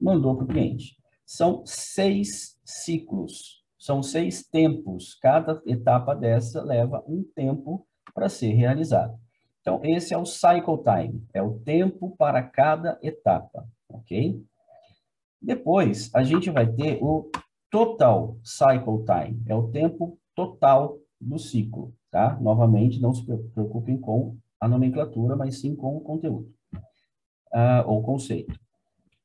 mandou 0.00 0.36
para 0.36 0.44
o 0.44 0.46
cliente. 0.46 0.96
São 1.26 1.66
seis 1.66 2.56
ciclos, 2.64 3.64
são 3.76 4.00
seis 4.00 4.44
tempos. 4.44 5.16
Cada 5.20 5.60
etapa 5.66 6.14
dessa 6.14 6.62
leva 6.62 7.02
um 7.08 7.24
tempo 7.34 7.84
para 8.14 8.28
ser 8.28 8.52
realizado. 8.52 9.18
Então, 9.60 9.80
esse 9.82 10.14
é 10.14 10.18
o 10.18 10.24
cycle 10.24 10.78
time, 10.84 11.26
é 11.34 11.42
o 11.42 11.58
tempo 11.58 12.14
para 12.16 12.40
cada 12.42 12.96
etapa, 13.02 13.66
ok? 13.88 14.40
Depois, 15.42 16.14
a 16.14 16.22
gente 16.22 16.48
vai 16.48 16.70
ter 16.70 17.02
o 17.02 17.28
total 17.70 18.38
cycle 18.44 19.04
time, 19.04 19.42
é 19.48 19.54
o 19.54 19.68
tempo 19.68 20.16
total 20.32 20.96
do 21.20 21.40
ciclo, 21.40 21.92
tá? 22.08 22.38
Novamente, 22.40 23.00
não 23.00 23.12
se 23.12 23.24
preocupem 23.24 23.98
com 23.98 24.36
a 24.60 24.68
nomenclatura, 24.68 25.34
mas 25.34 25.60
sim 25.60 25.74
com 25.74 25.96
o 25.96 26.00
conteúdo 26.00 26.53
uh, 27.54 27.88
ou 27.88 28.02
conceito. 28.02 28.58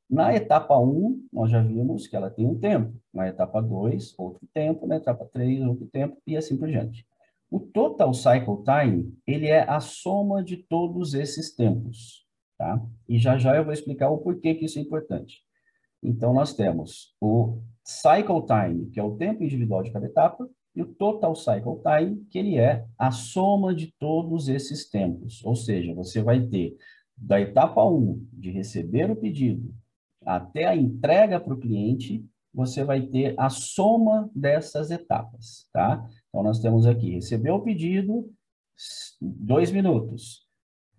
Na 0.08 0.34
etapa 0.34 0.76
1, 0.76 1.28
nós 1.32 1.50
já 1.50 1.62
vimos 1.62 2.06
que 2.06 2.16
ela 2.16 2.30
tem 2.30 2.46
um 2.46 2.58
tempo. 2.58 2.92
Na 3.12 3.28
etapa 3.28 3.60
2, 3.60 4.14
outro 4.18 4.46
tempo. 4.52 4.86
Na 4.86 4.96
etapa 4.96 5.24
3, 5.32 5.62
outro 5.62 5.86
tempo, 5.86 6.16
e 6.26 6.36
assim 6.36 6.56
por 6.56 6.68
diante. 6.68 7.06
O 7.50 7.60
total 7.60 8.12
cycle 8.14 8.62
time, 8.64 9.12
ele 9.26 9.48
é 9.48 9.68
a 9.68 9.80
soma 9.80 10.42
de 10.42 10.56
todos 10.56 11.14
esses 11.14 11.54
tempos, 11.54 12.24
tá? 12.56 12.80
E 13.08 13.18
já 13.18 13.36
já 13.36 13.56
eu 13.56 13.64
vou 13.64 13.72
explicar 13.72 14.08
o 14.08 14.18
porquê 14.18 14.54
que 14.54 14.64
isso 14.64 14.78
é 14.78 14.82
importante. 14.82 15.42
Então, 16.02 16.32
nós 16.32 16.54
temos 16.54 17.14
o 17.20 17.60
cycle 17.84 18.46
time, 18.46 18.90
que 18.90 18.98
é 18.98 19.02
o 19.02 19.16
tempo 19.16 19.42
individual 19.42 19.82
de 19.82 19.90
cada 19.90 20.06
etapa, 20.06 20.48
e 20.74 20.82
o 20.82 20.86
total 20.86 21.34
cycle 21.34 21.80
time, 21.82 22.24
que 22.30 22.38
ele 22.38 22.56
é 22.56 22.84
a 22.96 23.10
soma 23.10 23.74
de 23.74 23.92
todos 23.98 24.48
esses 24.48 24.88
tempos. 24.88 25.44
Ou 25.44 25.56
seja, 25.56 25.92
você 25.92 26.22
vai 26.22 26.40
ter 26.46 26.76
da 27.20 27.38
etapa 27.38 27.84
1, 27.84 28.26
de 28.32 28.50
receber 28.50 29.10
o 29.10 29.16
pedido, 29.16 29.74
até 30.24 30.66
a 30.66 30.74
entrega 30.74 31.38
para 31.38 31.52
o 31.52 31.58
cliente, 31.58 32.24
você 32.52 32.82
vai 32.82 33.02
ter 33.02 33.34
a 33.38 33.48
soma 33.48 34.28
dessas 34.34 34.90
etapas, 34.90 35.68
tá? 35.72 36.04
Então, 36.28 36.42
nós 36.42 36.58
temos 36.60 36.86
aqui, 36.86 37.10
recebeu 37.10 37.56
o 37.56 37.62
pedido, 37.62 38.28
dois 39.20 39.70
minutos. 39.70 40.48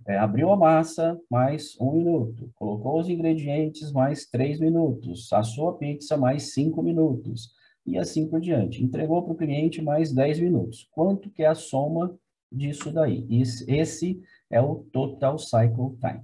É, 0.08 0.18
abriu 0.18 0.52
a 0.52 0.58
massa, 0.58 1.20
mais 1.30 1.78
um 1.80 1.92
minuto. 1.92 2.52
Colocou 2.56 3.00
os 3.00 3.10
ingredientes, 3.10 3.92
mais 3.92 4.26
três 4.26 4.60
minutos. 4.60 5.32
Assou 5.32 5.70
a 5.70 5.78
pizza, 5.78 6.18
mais 6.18 6.54
cinco 6.54 6.82
minutos. 6.82 7.52
E 7.86 7.98
assim 7.98 8.28
por 8.28 8.40
diante. 8.40 8.84
Entregou 8.84 9.22
para 9.24 9.34
o 9.34 9.38
cliente, 9.38 9.82
mais 9.82 10.12
dez 10.12 10.40
minutos. 10.40 10.88
Quanto 10.92 11.30
que 11.30 11.44
é 11.44 11.48
a 11.48 11.56
soma 11.56 12.16
disso 12.52 12.92
daí? 12.92 13.26
Esse 13.30 14.22
é 14.50 14.62
o 14.62 14.84
Total 14.92 15.38
Cycle 15.38 15.98
Time. 16.00 16.24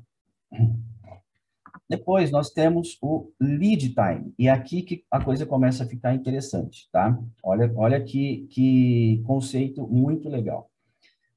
Depois, 1.89 2.31
nós 2.31 2.49
temos 2.49 2.97
o 3.01 3.31
lead 3.39 3.93
time. 3.93 4.33
E 4.37 4.49
é 4.49 4.51
aqui 4.51 4.81
que 4.81 5.05
a 5.09 5.23
coisa 5.23 5.45
começa 5.45 5.85
a 5.85 5.87
ficar 5.87 6.13
interessante, 6.13 6.89
tá? 6.91 7.17
Olha, 7.41 7.71
olha 7.75 8.03
que, 8.03 8.45
que 8.51 9.23
conceito 9.25 9.87
muito 9.87 10.27
legal. 10.27 10.69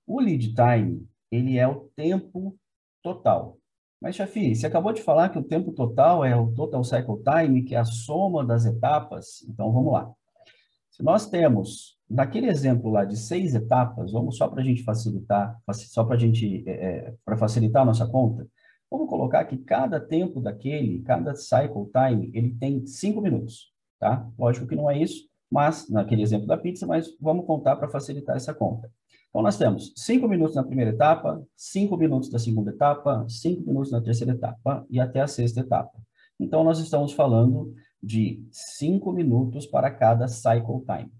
O 0.04 0.20
lead 0.20 0.52
time, 0.52 1.06
ele 1.30 1.56
é 1.56 1.68
o 1.68 1.88
tempo 1.94 2.56
total. 3.00 3.58
Mas, 4.00 4.16
Chafi, 4.16 4.56
você 4.56 4.66
acabou 4.66 4.92
de 4.92 5.02
falar 5.02 5.28
que 5.28 5.38
o 5.38 5.44
tempo 5.44 5.72
total 5.72 6.24
é 6.24 6.34
o 6.34 6.50
total 6.52 6.82
cycle 6.82 7.22
time, 7.22 7.62
que 7.62 7.76
é 7.76 7.78
a 7.78 7.84
soma 7.84 8.44
das 8.44 8.64
etapas. 8.64 9.46
Então, 9.48 9.70
vamos 9.70 9.92
lá. 9.92 10.12
Se 10.90 11.02
nós 11.02 11.28
temos 11.28 11.99
Naquele 12.10 12.48
exemplo 12.48 12.90
lá 12.90 13.04
de 13.04 13.16
seis 13.16 13.54
etapas, 13.54 14.10
vamos 14.10 14.36
só 14.36 14.48
para 14.48 14.60
a 14.60 14.64
gente 14.64 14.82
facilitar, 14.82 15.56
só 15.72 16.02
para 16.02 16.16
a 16.16 16.18
gente, 16.18 16.64
é, 16.66 16.72
é 16.72 17.14
para 17.24 17.36
facilitar 17.36 17.82
a 17.82 17.84
nossa 17.84 18.04
conta, 18.06 18.48
vamos 18.90 19.08
colocar 19.08 19.44
que 19.44 19.56
cada 19.56 20.00
tempo 20.00 20.40
daquele, 20.40 21.02
cada 21.02 21.36
cycle 21.36 21.86
time, 21.92 22.30
ele 22.34 22.56
tem 22.58 22.84
cinco 22.84 23.20
minutos, 23.20 23.72
tá? 24.00 24.28
Lógico 24.36 24.66
que 24.66 24.74
não 24.74 24.90
é 24.90 24.98
isso, 24.98 25.30
mas, 25.48 25.88
naquele 25.88 26.22
exemplo 26.22 26.48
da 26.48 26.56
pizza, 26.56 26.84
mas 26.84 27.08
vamos 27.20 27.46
contar 27.46 27.76
para 27.76 27.88
facilitar 27.88 28.36
essa 28.36 28.52
conta. 28.52 28.90
Então, 29.28 29.42
nós 29.42 29.56
temos 29.56 29.92
cinco 29.96 30.26
minutos 30.26 30.56
na 30.56 30.64
primeira 30.64 30.90
etapa, 30.90 31.40
cinco 31.56 31.96
minutos 31.96 32.32
na 32.32 32.38
segunda 32.40 32.72
etapa, 32.72 33.24
cinco 33.28 33.64
minutos 33.64 33.92
na 33.92 34.00
terceira 34.00 34.32
etapa 34.32 34.84
e 34.90 34.98
até 34.98 35.20
a 35.20 35.28
sexta 35.28 35.60
etapa. 35.60 35.96
Então, 36.40 36.64
nós 36.64 36.80
estamos 36.80 37.12
falando 37.12 37.72
de 38.02 38.44
cinco 38.50 39.12
minutos 39.12 39.66
para 39.66 39.90
cada 39.90 40.26
cycle 40.26 40.80
time. 40.84 41.19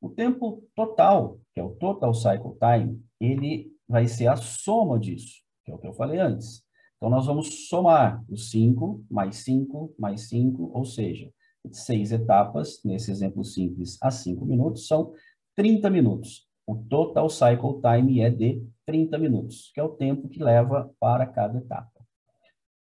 O 0.00 0.10
tempo 0.10 0.62
total, 0.74 1.40
que 1.54 1.60
é 1.60 1.64
o 1.64 1.70
total 1.70 2.12
cycle 2.14 2.54
time, 2.60 3.02
ele 3.20 3.72
vai 3.88 4.06
ser 4.06 4.26
a 4.26 4.36
soma 4.36 4.98
disso, 4.98 5.42
que 5.64 5.70
é 5.70 5.74
o 5.74 5.78
que 5.78 5.86
eu 5.86 5.94
falei 5.94 6.18
antes. 6.18 6.62
Então, 6.96 7.10
nós 7.10 7.26
vamos 7.26 7.68
somar 7.68 8.24
os 8.28 8.50
5 8.50 9.04
mais 9.10 9.36
5 9.36 9.94
mais 9.98 10.28
5, 10.28 10.70
ou 10.74 10.84
seja, 10.84 11.30
seis 11.72 12.12
etapas, 12.12 12.80
nesse 12.84 13.10
exemplo 13.10 13.44
simples, 13.44 13.98
a 14.00 14.10
5 14.10 14.44
minutos, 14.44 14.86
são 14.86 15.12
30 15.54 15.90
minutos. 15.90 16.46
O 16.66 16.76
total 16.76 17.28
cycle 17.28 17.80
time 17.80 18.20
é 18.20 18.30
de 18.30 18.62
30 18.86 19.18
minutos, 19.18 19.70
que 19.74 19.80
é 19.80 19.82
o 19.82 19.90
tempo 19.90 20.28
que 20.28 20.42
leva 20.42 20.90
para 20.98 21.26
cada 21.26 21.58
etapa. 21.58 22.04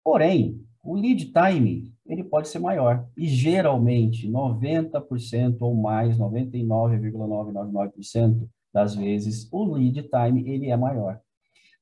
Porém, 0.04 0.62
o 0.84 0.96
lead 0.96 1.32
time, 1.32 1.93
ele 2.06 2.24
pode 2.24 2.50
ser 2.50 2.60
maior. 2.60 3.08
E 3.18 3.28
geralmente, 3.28 4.30
90% 4.30 5.58
ou 5.62 5.76
mais, 5.76 6.18
99,999% 6.18 8.48
das 8.74 8.96
vezes, 8.96 9.48
o 9.52 9.66
lead 9.66 10.04
time, 10.04 10.50
ele 10.50 10.70
é 10.70 10.78
maior. 10.78 11.20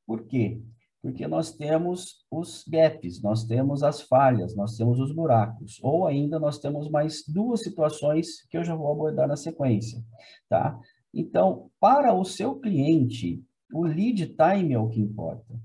Por 0.05 0.27
quê? 0.27 0.61
Porque 1.01 1.27
nós 1.27 1.51
temos 1.51 2.23
os 2.29 2.63
gaps, 2.67 3.23
nós 3.23 3.45
temos 3.45 3.81
as 3.81 4.01
falhas, 4.01 4.55
nós 4.55 4.77
temos 4.77 4.99
os 4.99 5.11
buracos. 5.11 5.79
Ou 5.81 6.05
ainda 6.05 6.39
nós 6.39 6.59
temos 6.59 6.87
mais 6.89 7.23
duas 7.27 7.63
situações 7.63 8.47
que 8.49 8.57
eu 8.57 8.63
já 8.63 8.75
vou 8.75 8.91
abordar 8.91 9.27
na 9.27 9.35
sequência, 9.35 10.03
tá? 10.47 10.79
Então, 11.13 11.69
para 11.79 12.13
o 12.13 12.23
seu 12.23 12.55
cliente, 12.55 13.43
o 13.73 13.83
lead 13.83 14.27
time 14.27 14.73
é 14.73 14.79
o 14.79 14.89
que 14.89 14.99
importa. 14.99 15.59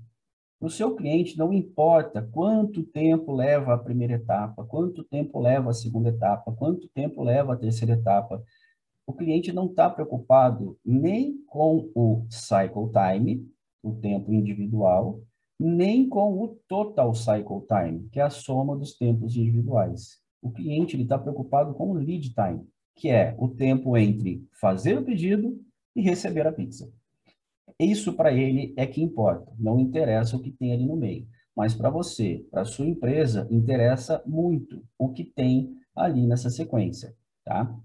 O 0.59 0.71
seu 0.71 0.95
cliente 0.95 1.37
não 1.37 1.53
importa 1.53 2.27
quanto 2.31 2.81
tempo 2.81 3.31
leva 3.31 3.75
a 3.75 3.77
primeira 3.77 4.13
etapa, 4.13 4.65
quanto 4.65 5.03
tempo 5.03 5.39
leva 5.39 5.69
a 5.69 5.73
segunda 5.73 6.09
etapa, 6.09 6.51
quanto 6.51 6.89
tempo 6.89 7.23
leva 7.23 7.53
a 7.53 7.57
terceira 7.57 7.93
etapa. 7.93 8.43
O 9.05 9.13
cliente 9.13 9.53
não 9.53 9.67
está 9.67 9.87
preocupado 9.87 10.75
nem 10.83 11.37
com 11.45 11.91
o 11.93 12.25
cycle 12.31 12.89
time, 12.91 13.47
o 13.83 13.93
tempo 13.93 14.33
individual, 14.33 15.21
nem 15.59 16.09
com 16.09 16.41
o 16.41 16.47
total 16.67 17.13
cycle 17.13 17.61
time, 17.67 18.09
que 18.09 18.19
é 18.19 18.23
a 18.23 18.29
soma 18.31 18.75
dos 18.75 18.97
tempos 18.97 19.35
individuais. 19.35 20.19
O 20.41 20.51
cliente 20.51 20.99
está 20.99 21.19
preocupado 21.19 21.75
com 21.75 21.91
o 21.91 21.93
lead 21.93 22.33
time, 22.33 22.67
que 22.95 23.09
é 23.09 23.35
o 23.37 23.47
tempo 23.47 23.95
entre 23.95 24.43
fazer 24.59 24.97
o 24.97 25.05
pedido 25.05 25.55
e 25.95 26.01
receber 26.01 26.47
a 26.47 26.51
pizza. 26.51 26.91
Isso 27.79 28.13
para 28.13 28.33
ele 28.33 28.73
é 28.77 28.87
que 28.87 29.01
importa, 29.01 29.51
não 29.59 29.79
interessa 29.79 30.35
o 30.35 30.41
que 30.41 30.51
tem 30.51 30.73
ali 30.73 30.85
no 30.85 30.95
meio. 30.95 31.27
Mas 31.55 31.73
para 31.73 31.89
você, 31.89 32.45
para 32.51 32.65
sua 32.65 32.85
empresa, 32.85 33.47
interessa 33.49 34.21
muito 34.25 34.83
o 34.97 35.09
que 35.11 35.23
tem 35.23 35.75
ali 35.95 36.27
nessa 36.27 36.49
sequência, 36.49 37.15
tá? 37.43 37.75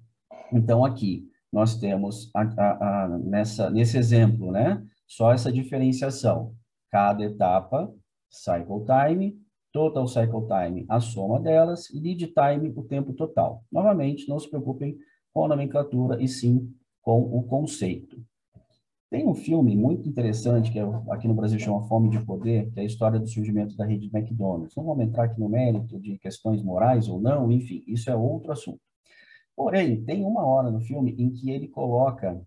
Então, 0.52 0.84
aqui, 0.84 1.26
nós 1.50 1.76
temos, 1.78 2.30
a, 2.34 2.42
a, 2.42 3.04
a, 3.04 3.18
nessa, 3.18 3.70
nesse 3.70 3.96
exemplo, 3.96 4.52
né? 4.52 4.82
Só 5.06 5.32
essa 5.32 5.52
diferenciação. 5.52 6.54
cada 6.90 7.24
etapa, 7.24 7.90
cycle 8.30 8.84
time, 8.84 9.38
total 9.72 10.06
cycle 10.06 10.46
time, 10.46 10.84
a 10.88 11.00
soma 11.00 11.40
delas, 11.40 11.88
lead 11.94 12.26
time, 12.26 12.72
o 12.76 12.82
tempo 12.82 13.14
total. 13.14 13.64
Novamente, 13.72 14.28
não 14.28 14.38
se 14.38 14.48
preocupem 14.48 14.98
com 15.32 15.46
a 15.46 15.48
nomenclatura 15.48 16.22
e 16.22 16.28
sim 16.28 16.70
com 17.00 17.22
o 17.22 17.42
conceito. 17.44 18.22
Tem 19.12 19.28
um 19.28 19.34
filme 19.34 19.76
muito 19.76 20.08
interessante, 20.08 20.72
que 20.72 20.78
é, 20.78 20.82
aqui 21.10 21.28
no 21.28 21.34
Brasil 21.34 21.58
chama 21.58 21.82
Fome 21.82 22.08
de 22.08 22.18
Poder, 22.24 22.70
que 22.70 22.80
é 22.80 22.82
a 22.82 22.86
história 22.86 23.20
do 23.20 23.28
surgimento 23.28 23.76
da 23.76 23.84
rede 23.84 24.10
McDonald's. 24.10 24.74
Não 24.74 24.84
vamos 24.84 25.04
entrar 25.04 25.24
aqui 25.24 25.38
no 25.38 25.50
mérito 25.50 26.00
de 26.00 26.16
questões 26.16 26.62
morais 26.62 27.08
ou 27.08 27.20
não, 27.20 27.52
enfim, 27.52 27.84
isso 27.86 28.08
é 28.08 28.16
outro 28.16 28.50
assunto. 28.50 28.80
Porém, 29.54 30.02
tem 30.02 30.24
uma 30.24 30.46
hora 30.46 30.70
no 30.70 30.80
filme 30.80 31.14
em 31.18 31.30
que 31.30 31.50
ele 31.50 31.68
coloca 31.68 32.40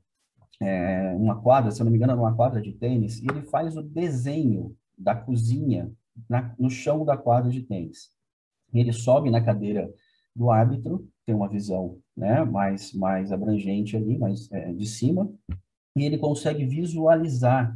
é, 0.60 1.13
uma 1.15 1.39
quadra, 1.39 1.69
se 1.69 1.79
eu 1.79 1.84
não 1.84 1.91
me 1.91 2.00
engano, 2.00 2.13
é 2.13 2.15
uma 2.15 2.36
quadra 2.36 2.60
de 2.60 2.74
tênis, 2.74 3.22
e 3.22 3.27
ele 3.29 3.43
faz 3.43 3.77
o 3.77 3.84
desenho 3.84 4.75
da 4.98 5.13
cozinha 5.13 5.91
na, 6.27 6.55
no 6.57 6.72
chão 6.72 7.05
da 7.05 7.15
quadra 7.15 7.51
de 7.51 7.62
tênis. 7.62 8.10
Ele 8.74 8.91
sobe 8.91 9.29
na 9.29 9.39
cadeira 9.39 9.88
do 10.36 10.50
árbitro, 10.50 11.07
tem 11.27 11.36
uma 11.36 11.48
visão 11.48 12.00
né, 12.17 12.43
mais, 12.43 12.91
mais 12.91 13.31
abrangente 13.31 13.95
ali, 13.95 14.17
mais 14.17 14.51
é, 14.51 14.74
de 14.74 14.88
cima, 14.88 15.31
e 15.95 16.03
ele 16.03 16.17
consegue 16.17 16.65
visualizar 16.65 17.75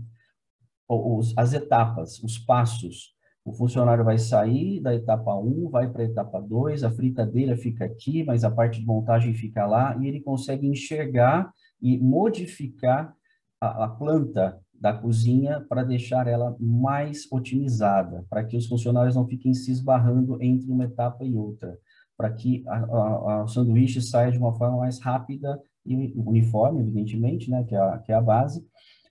os, 0.87 1.37
as 1.37 1.53
etapas, 1.53 2.21
os 2.23 2.37
passos. 2.37 3.13
O 3.45 3.53
funcionário 3.53 4.03
vai 4.03 4.17
sair 4.17 4.81
da 4.81 4.93
etapa 4.93 5.33
1, 5.35 5.69
vai 5.69 5.89
para 5.89 6.03
a 6.03 6.05
etapa 6.05 6.41
2, 6.41 6.83
a 6.83 6.91
fritadeira 6.91 7.55
fica 7.55 7.85
aqui, 7.85 8.23
mas 8.23 8.43
a 8.43 8.51
parte 8.51 8.79
de 8.79 8.85
montagem 8.85 9.33
fica 9.33 9.65
lá, 9.65 9.97
e 9.99 10.07
ele 10.07 10.19
consegue 10.19 10.67
enxergar 10.67 11.51
e 11.81 11.97
modificar 11.97 13.13
a, 13.61 13.85
a 13.85 13.87
planta 13.87 14.59
da 14.79 14.93
cozinha 14.93 15.65
para 15.67 15.83
deixar 15.83 16.27
ela 16.27 16.55
mais 16.59 17.27
otimizada, 17.31 18.25
para 18.29 18.43
que 18.43 18.55
os 18.55 18.67
funcionários 18.67 19.15
não 19.15 19.27
fiquem 19.27 19.53
se 19.53 19.71
esbarrando 19.71 20.41
entre 20.41 20.71
uma 20.71 20.85
etapa 20.85 21.25
e 21.25 21.35
outra, 21.35 21.77
para 22.17 22.31
que 22.31 22.63
o 22.67 23.47
sanduíche 23.47 24.01
saia 24.01 24.31
de 24.31 24.37
uma 24.37 24.53
forma 24.53 24.77
mais 24.77 24.99
rápida 24.99 25.59
e 25.89 26.13
uniforme, 26.15 26.81
evidentemente, 26.81 27.49
né, 27.49 27.63
que 27.63 27.75
é, 27.75 27.79
a, 27.79 27.97
que 27.99 28.11
é 28.11 28.15
a 28.15 28.21
base, 28.21 28.65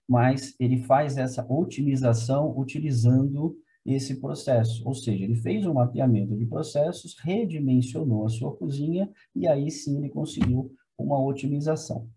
mas 0.07 0.55
ele 0.59 0.77
faz 0.83 1.17
essa 1.17 1.45
otimização 1.47 2.57
utilizando 2.57 3.55
esse 3.85 4.19
processo, 4.19 4.87
ou 4.87 4.93
seja, 4.93 5.23
ele 5.23 5.35
fez 5.35 5.65
um 5.65 5.73
mapeamento 5.73 6.35
de 6.35 6.45
processos, 6.45 7.15
redimensionou 7.21 8.25
a 8.25 8.29
sua 8.29 8.55
cozinha 8.55 9.09
e 9.35 9.47
aí 9.47 9.71
sim 9.71 9.97
ele 9.97 10.09
conseguiu 10.09 10.71
uma 10.97 11.19
otimização. 11.23 12.07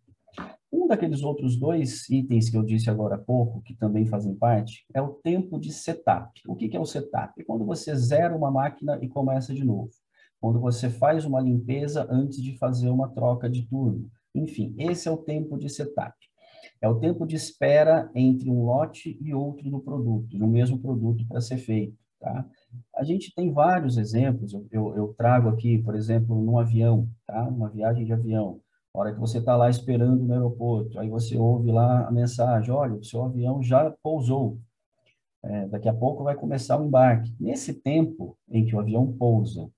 Um 0.73 0.87
daqueles 0.87 1.23
outros 1.23 1.57
dois 1.57 2.09
itens 2.09 2.49
que 2.49 2.57
eu 2.57 2.63
disse 2.63 2.89
agora 2.89 3.17
há 3.17 3.19
pouco, 3.19 3.61
que 3.63 3.75
também 3.75 4.07
fazem 4.07 4.35
parte, 4.35 4.87
é 4.95 5.03
o 5.03 5.09
tempo 5.09 5.61
de 5.61 5.71
setup. 5.71 6.41
O 6.49 6.57
que 6.57 6.75
é 6.75 6.81
o 6.81 6.87
setup? 6.87 7.39
É 7.39 7.45
quando 7.45 7.65
você 7.65 7.95
zera 7.95 8.35
uma 8.35 8.51
máquina 8.51 8.99
e 9.03 9.09
começa 9.09 9.55
de 9.55 9.65
novo. 9.65 9.91
Quando 10.41 10.59
você 10.59 10.89
faz 10.89 11.25
uma 11.25 11.41
limpeza 11.41 12.07
antes 12.11 12.43
de 12.43 12.57
fazer 12.57 12.89
uma 12.89 13.09
troca 13.11 13.49
de 13.49 13.67
turno. 13.69 14.11
Enfim, 14.35 14.75
esse 14.79 15.09
é 15.09 15.11
o 15.11 15.17
tempo 15.17 15.59
de 15.59 15.69
setup. 15.69 16.15
É 16.81 16.89
o 16.89 16.99
tempo 16.99 17.27
de 17.27 17.37
espera 17.37 18.11
entre 18.15 18.51
um 18.51 18.65
lote 18.65 19.19
e 19.21 19.35
outro 19.35 19.71
do 19.71 19.81
produto, 19.81 20.37
no 20.37 20.49
mesmo 20.49 20.79
produto 20.79 21.27
para 21.29 21.41
ser 21.41 21.59
feito. 21.59 21.97
Tá? 22.21 22.47
A 22.97 23.05
gente 23.05 23.35
tem 23.35 23.53
vários 23.53 23.97
exemplos, 23.97 24.53
eu, 24.53 24.67
eu, 24.71 24.97
eu, 24.97 25.15
trago 25.17 25.49
aqui, 25.49 25.79
por 25.79 25.95
exemplo, 25.95 26.41
num 26.41 26.59
avião, 26.59 27.09
tá? 27.27 27.49
uma 27.49 27.69
viagem 27.69 28.05
de 28.05 28.13
avião. 28.13 28.61
A 28.95 28.99
hora 28.99 29.13
que 29.13 29.21
você 29.21 29.39
está 29.39 29.57
lá 29.57 29.71
esperando 29.71 30.25
no 30.25 30.33
aeroporto, 30.33 30.99
aí 30.99 31.09
você 31.09 31.37
ouve 31.37 31.73
lá 31.73 32.07
a 32.07 32.11
mensagem, 32.11 32.71
olha, 32.71 32.95
o 32.95 33.05
seu 33.05 33.25
avião 33.25 33.63
já 33.63 33.91
pousou, 34.03 34.59
é, 35.43 35.67
daqui 35.67 35.89
a 35.89 35.95
pouco 35.95 36.23
vai 36.23 36.37
começar 36.37 36.81
o 36.81 36.85
embarque. 36.85 37.35
Nesse 37.41 37.75
tempo 37.75 38.37
em 38.49 38.65
que 38.65 38.77
o 38.77 38.81
avião 38.81 39.13
pousa, 39.13 39.69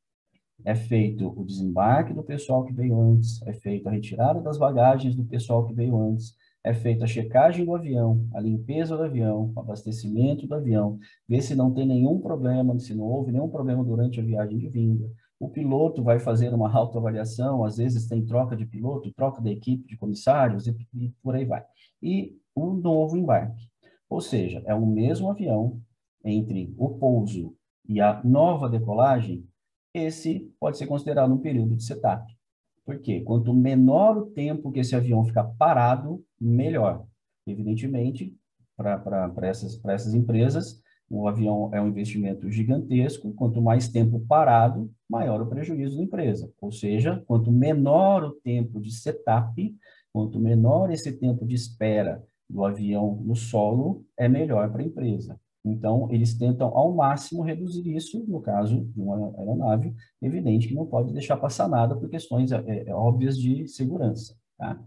é 0.64 0.75
feito 0.75 1.29
o 1.29 1.45
desembarque 1.45 2.12
do 2.12 2.23
pessoal 2.23 2.64
que 2.64 2.73
veio 2.73 2.99
antes, 3.01 3.40
é 3.47 3.53
feita 3.53 3.88
a 3.88 3.93
retirada 3.93 4.40
das 4.40 4.59
bagagens 4.59 5.14
do 5.14 5.25
pessoal 5.25 5.67
que 5.67 5.75
veio 5.75 5.97
antes, 5.99 6.35
é 6.62 6.73
feita 6.73 7.05
a 7.05 7.07
checagem 7.07 7.64
do 7.64 7.75
avião, 7.75 8.27
a 8.33 8.40
limpeza 8.40 8.97
do 8.97 9.03
avião, 9.03 9.53
o 9.55 9.61
abastecimento 9.61 10.47
do 10.47 10.55
avião, 10.55 10.99
ver 11.29 11.43
se 11.43 11.55
não 11.55 11.73
tem 11.73 11.87
nenhum 11.87 12.19
problema, 12.19 12.79
se 12.79 12.95
não 12.95 13.05
houve 13.05 13.31
nenhum 13.31 13.49
problema 13.49 13.85
durante 13.85 14.19
a 14.19 14.25
viagem 14.25 14.57
de 14.57 14.69
vinda. 14.69 15.11
O 15.38 15.51
piloto 15.51 16.03
vai 16.03 16.19
fazer 16.19 16.55
uma 16.55 16.73
autoavaliação, 16.75 17.64
às 17.64 17.77
vezes 17.77 18.09
tem 18.09 18.25
troca 18.25 18.57
de 18.57 18.64
piloto, 18.64 19.12
troca 19.12 19.43
da 19.43 19.51
equipe 19.51 19.87
de 19.87 19.97
comissários 19.97 20.67
e, 20.67 20.75
e 20.95 21.12
por 21.23 21.35
aí 21.35 21.45
vai. 21.45 21.62
E 22.03 22.35
um 22.57 22.73
novo 22.73 23.17
embarque. 23.17 23.69
Ou 24.09 24.23
seja, 24.23 24.62
é 24.64 24.75
o 24.75 24.87
mesmo 24.87 25.31
avião 25.31 25.81
entre 26.25 26.73
o 26.79 26.90
pouso 26.90 27.55
e 27.87 28.01
a 28.01 28.23
nova 28.25 28.71
decolagem, 28.71 29.47
esse 29.94 30.52
pode 30.59 30.76
ser 30.76 30.87
considerado 30.87 31.33
um 31.33 31.38
período 31.38 31.76
de 31.76 31.85
setup. 31.85 32.37
Por 32.85 32.98
quê? 32.98 33.20
Quanto 33.20 33.54
menor 33.54 34.18
o 34.18 34.26
tempo 34.26 34.72
que 34.72 34.80
esse 34.80 34.94
avião 34.94 35.24
ficar 35.24 35.44
parado, 35.44 36.22
melhor. 36.38 37.07
Evidentemente, 37.46 38.37
para 38.76 39.33
essas, 39.42 39.83
essas 39.87 40.12
empresas, 40.12 40.83
o 41.09 41.28
avião 41.28 41.70
é 41.72 41.80
um 41.80 41.88
investimento 41.88 42.50
gigantesco. 42.50 43.33
Quanto 43.35 43.62
mais 43.62 43.88
tempo 43.88 44.20
parado, 44.20 44.92
maior 45.09 45.40
o 45.40 45.46
prejuízo 45.46 45.96
da 45.96 46.02
empresa. 46.02 46.52
Ou 46.61 46.72
seja, 46.72 47.22
quanto 47.26 47.52
menor 47.52 48.24
o 48.24 48.33
tempo 48.33 48.80
de 48.80 48.90
setup, 48.90 49.76
quanto 50.12 50.40
menor 50.40 50.90
esse 50.90 51.12
tempo 51.18 51.46
de 51.46 51.54
espera 51.54 52.22
do 52.50 52.64
avião 52.64 53.22
no 53.24 53.37
solo, 53.37 54.04
é 54.18 54.28
melhor 54.28 54.70
para 54.70 54.83
a 54.83 54.87
empresa. 54.87 55.40
Então, 55.64 56.09
eles 56.11 56.37
tentam 56.37 56.68
ao 56.77 56.94
máximo 56.94 57.42
reduzir 57.42 57.88
isso, 57.96 58.22
no 58.29 58.40
caso 58.40 58.85
de 58.85 59.00
uma 59.00 59.33
aeronave, 59.38 59.94
evidente 60.20 60.68
que 60.68 60.74
não 60.74 60.85
pode 60.85 61.12
deixar 61.12 61.38
passar 61.38 61.68
nada 61.68 61.96
por 61.96 62.09
questões 62.11 62.53
é, 62.53 62.85
é, 62.87 62.94
óbvias 62.94 63.38
de 63.38 63.66
segurança. 63.66 64.37
Tá? 64.59 64.79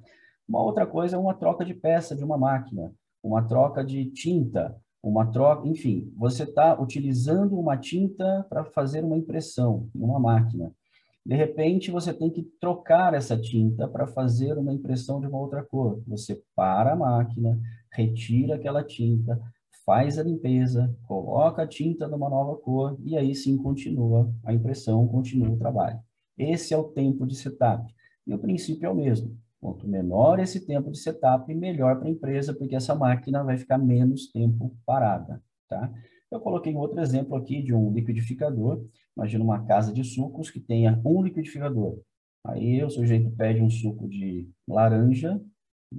Uma 0.47 0.61
outra 0.61 0.85
coisa 0.85 1.15
é 1.15 1.19
uma 1.19 1.33
troca 1.33 1.65
de 1.65 1.73
peça 1.73 2.15
de 2.15 2.23
uma 2.23 2.37
máquina, 2.37 2.93
uma 3.23 3.41
troca 3.41 3.83
de 3.83 4.05
tinta, 4.11 4.75
uma 5.01 5.25
troca, 5.25 5.67
enfim, 5.67 6.13
você 6.15 6.43
está 6.43 6.79
utilizando 6.79 7.57
uma 7.57 7.75
tinta 7.75 8.45
para 8.47 8.63
fazer 8.63 9.03
uma 9.03 9.17
impressão 9.17 9.89
em 9.95 10.01
uma 10.01 10.19
máquina. 10.19 10.71
De 11.25 11.35
repente, 11.35 11.91
você 11.91 12.13
tem 12.13 12.29
que 12.29 12.43
trocar 12.61 13.13
essa 13.13 13.37
tinta 13.37 13.87
para 13.87 14.07
fazer 14.07 14.57
uma 14.57 14.73
impressão 14.73 15.19
de 15.19 15.27
uma 15.27 15.37
outra 15.37 15.61
cor. 15.63 16.01
Você 16.07 16.41
para 16.55 16.93
a 16.93 16.95
máquina, 16.95 17.59
retira 17.91 18.55
aquela 18.55 18.81
tinta, 18.81 19.37
faz 19.87 20.19
a 20.19 20.23
limpeza, 20.23 20.93
coloca 21.07 21.63
a 21.63 21.67
tinta 21.67 22.09
numa 22.09 22.29
nova 22.29 22.57
cor 22.57 22.99
e 23.05 23.15
aí 23.15 23.33
sim 23.33 23.55
continua 23.55 24.29
a 24.43 24.53
impressão, 24.53 25.07
continua 25.07 25.49
o 25.49 25.57
trabalho. 25.57 25.97
Esse 26.37 26.73
é 26.73 26.77
o 26.77 26.83
tempo 26.83 27.25
de 27.25 27.37
setup. 27.37 27.89
E 28.27 28.33
o 28.33 28.37
princípio 28.37 28.85
é 28.85 28.89
o 28.89 28.95
mesmo. 28.95 29.39
Quanto 29.61 29.87
menor 29.87 30.39
esse 30.39 30.65
tempo 30.65 30.91
de 30.91 30.99
setup, 30.99 31.55
melhor 31.55 31.97
para 31.97 32.09
a 32.09 32.11
empresa, 32.11 32.53
porque 32.53 32.75
essa 32.75 32.93
máquina 32.93 33.41
vai 33.45 33.57
ficar 33.57 33.77
menos 33.77 34.29
tempo 34.29 34.75
parada. 34.85 35.41
Tá? 35.69 35.89
Eu 36.29 36.41
coloquei 36.41 36.75
um 36.75 36.79
outro 36.79 36.99
exemplo 36.99 37.37
aqui 37.37 37.63
de 37.63 37.73
um 37.73 37.93
liquidificador. 37.93 38.85
Imagina 39.15 39.41
uma 39.41 39.63
casa 39.63 39.93
de 39.93 40.03
sucos 40.03 40.51
que 40.51 40.59
tenha 40.59 41.01
um 41.05 41.23
liquidificador. 41.23 41.97
Aí 42.45 42.83
o 42.83 42.89
sujeito 42.89 43.31
pede 43.31 43.61
um 43.61 43.69
suco 43.69 44.07
de 44.07 44.49
laranja, 44.67 45.41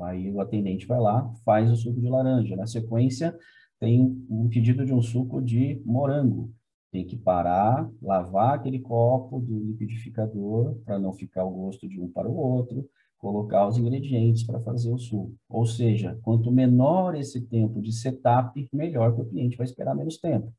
aí 0.02 0.30
o 0.30 0.40
atendente 0.40 0.86
vai 0.86 1.00
lá, 1.00 1.32
faz 1.42 1.70
o 1.70 1.76
suco 1.76 2.00
de 2.00 2.08
laranja. 2.08 2.54
Na 2.54 2.66
sequência, 2.66 3.34
tem 3.78 4.24
um 4.28 4.48
pedido 4.48 4.84
de 4.84 4.92
um 4.92 5.02
suco 5.02 5.40
de 5.40 5.80
morango. 5.84 6.52
Tem 6.90 7.04
que 7.06 7.16
parar, 7.16 7.88
lavar 8.00 8.54
aquele 8.54 8.78
copo 8.78 9.40
do 9.40 9.58
liquidificador 9.58 10.74
para 10.84 10.98
não 10.98 11.12
ficar 11.12 11.44
o 11.44 11.50
gosto 11.50 11.88
de 11.88 12.00
um 12.00 12.08
para 12.08 12.28
o 12.28 12.36
outro, 12.36 12.88
colocar 13.18 13.66
os 13.66 13.76
ingredientes 13.76 14.44
para 14.44 14.60
fazer 14.60 14.90
o 14.90 14.98
suco. 14.98 15.34
Ou 15.48 15.66
seja, 15.66 16.18
quanto 16.22 16.50
menor 16.50 17.14
esse 17.14 17.40
tempo 17.40 17.82
de 17.82 17.92
setup, 17.92 18.68
melhor 18.72 19.14
que 19.14 19.20
o 19.20 19.26
cliente 19.26 19.56
vai 19.56 19.66
esperar 19.66 19.94
menos 19.94 20.18
tempo. 20.18 20.52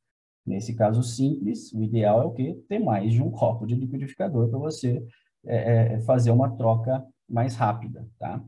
Nesse 0.46 0.76
caso 0.76 1.04
simples, 1.04 1.72
o 1.74 1.84
ideal 1.84 2.22
é 2.22 2.26
o 2.26 2.32
quê? 2.32 2.60
Ter 2.68 2.80
mais 2.80 3.14
de 3.14 3.22
um 3.22 3.32
copo 3.32 3.66
de 3.66 3.76
liquidificador 3.76 4.50
para 4.50 4.60
você 4.60 5.04
é, 5.46 5.94
é, 5.96 6.00
fazer 6.02 6.32
uma 6.32 6.50
troca 6.56 7.06
mais 7.28 7.56
rápida, 7.56 8.08
tá? 8.18 8.44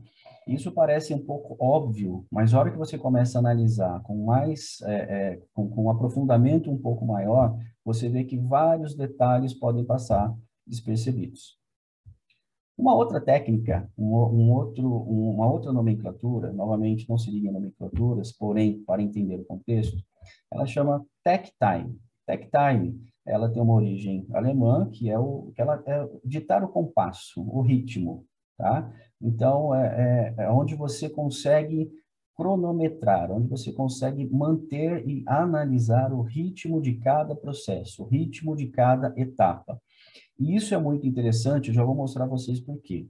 Isso 0.46 0.72
parece 0.72 1.14
um 1.14 1.24
pouco 1.24 1.56
óbvio, 1.60 2.26
mas 2.30 2.52
a 2.52 2.58
hora 2.58 2.70
que 2.70 2.78
você 2.78 2.98
começa 2.98 3.38
a 3.38 3.40
analisar 3.40 4.02
com 4.02 4.24
mais, 4.24 4.80
é, 4.82 4.94
é, 4.94 5.42
com, 5.52 5.68
com 5.68 5.84
um 5.84 5.90
aprofundamento 5.90 6.70
um 6.70 6.78
pouco 6.78 7.06
maior, 7.06 7.56
você 7.84 8.08
vê 8.08 8.24
que 8.24 8.36
vários 8.36 8.94
detalhes 8.94 9.54
podem 9.54 9.84
passar 9.84 10.34
despercebidos. 10.66 11.58
Uma 12.76 12.94
outra 12.94 13.20
técnica, 13.20 13.88
um, 13.96 14.14
um 14.14 14.50
outro, 14.50 14.88
uma 14.88 15.48
outra 15.48 15.72
nomenclatura, 15.72 16.52
novamente 16.52 17.08
não 17.08 17.18
se 17.18 17.30
liga 17.30 17.48
em 17.48 17.52
nomenclaturas, 17.52 18.32
porém, 18.32 18.82
para 18.84 19.02
entender 19.02 19.36
o 19.36 19.44
contexto, 19.44 19.96
ela 20.50 20.66
chama 20.66 21.04
tech 21.22 21.52
time. 21.58 21.96
Tech 22.26 22.48
time, 22.50 23.00
ela 23.26 23.48
tem 23.48 23.62
uma 23.62 23.74
origem 23.74 24.26
alemã, 24.32 24.88
que 24.90 25.10
é 25.10 25.18
o 25.18 25.52
que 25.54 25.60
ela 25.60 25.82
é 25.86 26.08
ditar 26.24 26.64
o 26.64 26.68
compasso, 26.68 27.42
o 27.42 27.60
ritmo, 27.60 28.24
tá? 28.56 28.92
Então, 29.22 29.74
é, 29.74 30.34
é, 30.38 30.44
é 30.44 30.50
onde 30.50 30.74
você 30.74 31.08
consegue 31.08 31.90
cronometrar, 32.34 33.30
onde 33.30 33.48
você 33.48 33.72
consegue 33.72 34.26
manter 34.26 35.06
e 35.06 35.22
analisar 35.26 36.12
o 36.12 36.22
ritmo 36.22 36.80
de 36.80 36.94
cada 36.94 37.36
processo, 37.36 38.02
o 38.02 38.06
ritmo 38.06 38.56
de 38.56 38.66
cada 38.68 39.12
etapa. 39.16 39.80
E 40.38 40.56
isso 40.56 40.74
é 40.74 40.78
muito 40.78 41.06
interessante, 41.06 41.68
eu 41.68 41.74
já 41.74 41.84
vou 41.84 41.94
mostrar 41.94 42.24
a 42.24 42.28
vocês 42.28 42.58
por 42.60 42.80
quê. 42.80 43.06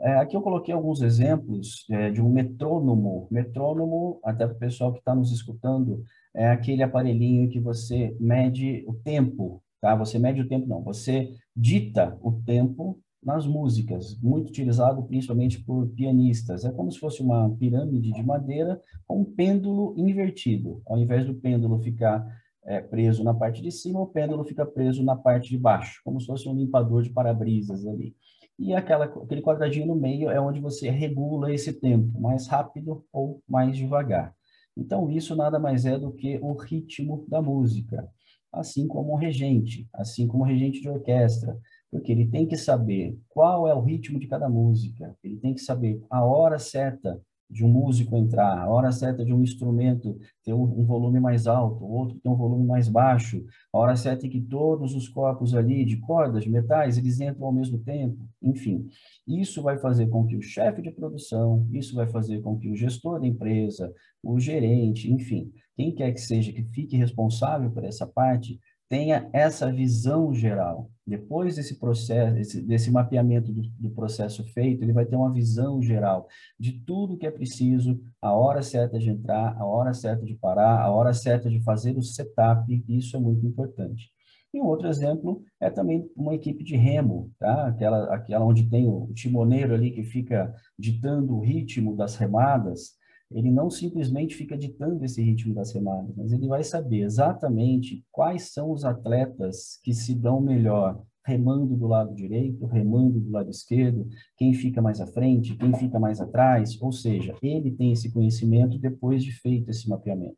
É, 0.00 0.14
aqui 0.14 0.36
eu 0.36 0.42
coloquei 0.42 0.74
alguns 0.74 1.02
exemplos 1.02 1.86
é, 1.90 2.10
de 2.10 2.20
um 2.20 2.28
metrônomo. 2.28 3.28
Metrônomo, 3.30 4.18
até 4.24 4.46
para 4.46 4.56
o 4.56 4.58
pessoal 4.58 4.92
que 4.92 4.98
está 4.98 5.14
nos 5.14 5.30
escutando, 5.32 6.02
é 6.34 6.48
aquele 6.48 6.82
aparelhinho 6.82 7.48
que 7.48 7.60
você 7.60 8.16
mede 8.18 8.84
o 8.88 8.94
tempo, 8.94 9.62
tá? 9.80 9.94
Você 9.94 10.18
mede 10.18 10.40
o 10.40 10.48
tempo, 10.48 10.66
não, 10.66 10.82
você 10.82 11.32
dita 11.54 12.18
o 12.20 12.32
tempo 12.32 12.98
nas 13.24 13.46
músicas, 13.46 14.18
muito 14.20 14.48
utilizado 14.48 15.02
principalmente 15.04 15.62
por 15.62 15.88
pianistas. 15.88 16.64
É 16.64 16.70
como 16.70 16.92
se 16.92 16.98
fosse 16.98 17.22
uma 17.22 17.48
pirâmide 17.56 18.12
de 18.12 18.22
madeira 18.22 18.80
com 19.06 19.20
um 19.20 19.24
pêndulo 19.24 19.94
invertido. 19.96 20.82
Ao 20.86 20.98
invés 20.98 21.24
do 21.24 21.34
pêndulo 21.34 21.80
ficar 21.80 22.26
é, 22.64 22.80
preso 22.80 23.24
na 23.24 23.34
parte 23.34 23.62
de 23.62 23.70
cima, 23.70 24.00
o 24.00 24.06
pêndulo 24.06 24.44
fica 24.44 24.64
preso 24.64 25.02
na 25.02 25.16
parte 25.16 25.48
de 25.48 25.58
baixo, 25.58 26.00
como 26.04 26.20
se 26.20 26.26
fosse 26.26 26.48
um 26.48 26.54
limpador 26.54 27.02
de 27.02 27.10
para-brisas 27.10 27.86
ali. 27.86 28.14
E 28.58 28.72
aquela, 28.72 29.06
aquele 29.06 29.42
quadradinho 29.42 29.86
no 29.86 29.96
meio 29.96 30.30
é 30.30 30.40
onde 30.40 30.60
você 30.60 30.90
regula 30.90 31.52
esse 31.52 31.72
tempo, 31.72 32.20
mais 32.20 32.46
rápido 32.46 33.04
ou 33.12 33.42
mais 33.48 33.76
devagar. 33.76 34.34
Então, 34.76 35.10
isso 35.10 35.34
nada 35.36 35.58
mais 35.58 35.86
é 35.86 35.98
do 35.98 36.12
que 36.12 36.38
o 36.42 36.52
ritmo 36.54 37.24
da 37.28 37.40
música, 37.40 38.08
assim 38.52 38.86
como 38.86 39.12
o 39.12 39.16
regente, 39.16 39.88
assim 39.92 40.26
como 40.26 40.44
o 40.44 40.46
regente 40.46 40.80
de 40.80 40.88
orquestra, 40.88 41.58
porque 41.94 42.10
ele 42.10 42.26
tem 42.26 42.44
que 42.44 42.56
saber 42.56 43.16
qual 43.28 43.68
é 43.68 43.72
o 43.72 43.80
ritmo 43.80 44.18
de 44.18 44.26
cada 44.26 44.48
música, 44.48 45.16
ele 45.22 45.36
tem 45.36 45.54
que 45.54 45.60
saber 45.60 46.02
a 46.10 46.24
hora 46.24 46.58
certa 46.58 47.22
de 47.48 47.64
um 47.64 47.68
músico 47.68 48.16
entrar, 48.16 48.58
a 48.58 48.68
hora 48.68 48.90
certa 48.90 49.24
de 49.24 49.32
um 49.32 49.40
instrumento 49.40 50.18
ter 50.42 50.52
um, 50.52 50.64
um, 50.64 50.84
volume 50.84 51.20
mais 51.20 51.46
alto, 51.46 51.84
outro 51.84 52.18
ter 52.18 52.28
um 52.28 52.34
volume 52.34 52.66
mais 52.66 52.88
baixo, 52.88 53.44
a 53.72 53.78
hora 53.78 53.94
certa 53.94 54.26
em 54.26 54.30
que 54.30 54.40
todos 54.40 54.92
os 54.92 55.08
corpos 55.08 55.54
ali 55.54 55.84
de 55.84 55.96
cordas, 55.98 56.42
de 56.42 56.50
metais, 56.50 56.98
eles 56.98 57.20
entram 57.20 57.46
ao 57.46 57.52
mesmo 57.52 57.78
tempo, 57.78 58.28
enfim. 58.42 58.88
Isso 59.24 59.62
vai 59.62 59.78
fazer 59.78 60.08
com 60.08 60.26
que 60.26 60.36
o 60.36 60.42
chefe 60.42 60.82
de 60.82 60.90
produção, 60.90 61.64
isso 61.72 61.94
vai 61.94 62.08
fazer 62.08 62.40
com 62.40 62.58
que 62.58 62.68
o 62.68 62.74
gestor 62.74 63.20
da 63.20 63.26
empresa, 63.28 63.94
o 64.20 64.40
gerente, 64.40 65.12
enfim, 65.12 65.52
quem 65.76 65.94
quer 65.94 66.10
que 66.12 66.20
seja 66.20 66.52
que 66.52 66.64
fique 66.64 66.96
responsável 66.96 67.70
por 67.70 67.84
essa 67.84 68.04
parte, 68.04 68.58
tenha 68.88 69.28
essa 69.32 69.72
visão 69.72 70.34
geral. 70.34 70.90
Depois 71.06 71.56
desse 71.56 71.78
processo, 71.78 72.34
desse, 72.34 72.62
desse 72.62 72.90
mapeamento 72.90 73.52
do, 73.52 73.62
do, 73.78 73.90
processo 73.90 74.42
feito, 74.52 74.82
ele 74.82 74.92
vai 74.92 75.04
ter 75.04 75.16
uma 75.16 75.32
visão 75.32 75.82
geral 75.82 76.26
de 76.58 76.72
tudo 76.72 77.16
que 77.16 77.26
é 77.26 77.30
preciso, 77.30 78.00
a 78.22 78.32
hora 78.32 78.62
certa 78.62 78.98
de 78.98 79.10
entrar, 79.10 79.56
a 79.58 79.66
hora 79.66 79.92
certa 79.92 80.24
de 80.24 80.34
parar, 80.34 80.80
a 80.80 80.90
hora 80.90 81.12
certa 81.12 81.50
de 81.50 81.62
fazer 81.62 81.96
o 81.96 82.02
setup, 82.02 82.84
isso 82.88 83.16
é 83.16 83.20
muito 83.20 83.46
importante. 83.46 84.10
E 84.54 84.60
um 84.60 84.66
outro 84.66 84.86
exemplo 84.86 85.42
é 85.60 85.68
também 85.68 86.08
uma 86.16 86.34
equipe 86.34 86.62
de 86.62 86.76
remo, 86.76 87.32
tá? 87.40 87.66
aquela, 87.66 88.14
aquela 88.14 88.44
onde 88.44 88.70
tem 88.70 88.86
o 88.86 89.12
timoneiro 89.12 89.74
ali 89.74 89.90
que 89.90 90.04
fica 90.04 90.54
ditando 90.78 91.36
o 91.36 91.40
ritmo 91.40 91.96
das 91.96 92.14
remadas, 92.14 92.92
ele 93.34 93.50
não 93.50 93.68
simplesmente 93.68 94.36
fica 94.36 94.56
ditando 94.56 95.04
esse 95.04 95.20
ritmo 95.20 95.54
das 95.54 95.70
semanas, 95.70 96.14
mas 96.16 96.32
ele 96.32 96.46
vai 96.46 96.62
saber 96.62 97.02
exatamente 97.02 98.04
quais 98.12 98.52
são 98.52 98.70
os 98.70 98.84
atletas 98.84 99.80
que 99.82 99.92
se 99.92 100.14
dão 100.14 100.40
melhor 100.40 101.02
remando 101.26 101.74
do 101.74 101.86
lado 101.86 102.14
direito, 102.14 102.66
remando 102.66 103.18
do 103.18 103.30
lado 103.30 103.50
esquerdo, 103.50 104.06
quem 104.36 104.52
fica 104.52 104.80
mais 104.82 105.00
à 105.00 105.06
frente, 105.06 105.56
quem 105.56 105.74
fica 105.74 105.98
mais 105.98 106.20
atrás, 106.20 106.80
ou 106.80 106.92
seja, 106.92 107.34
ele 107.42 107.70
tem 107.70 107.92
esse 107.92 108.12
conhecimento 108.12 108.78
depois 108.78 109.24
de 109.24 109.32
feito 109.32 109.70
esse 109.70 109.88
mapeamento. 109.88 110.36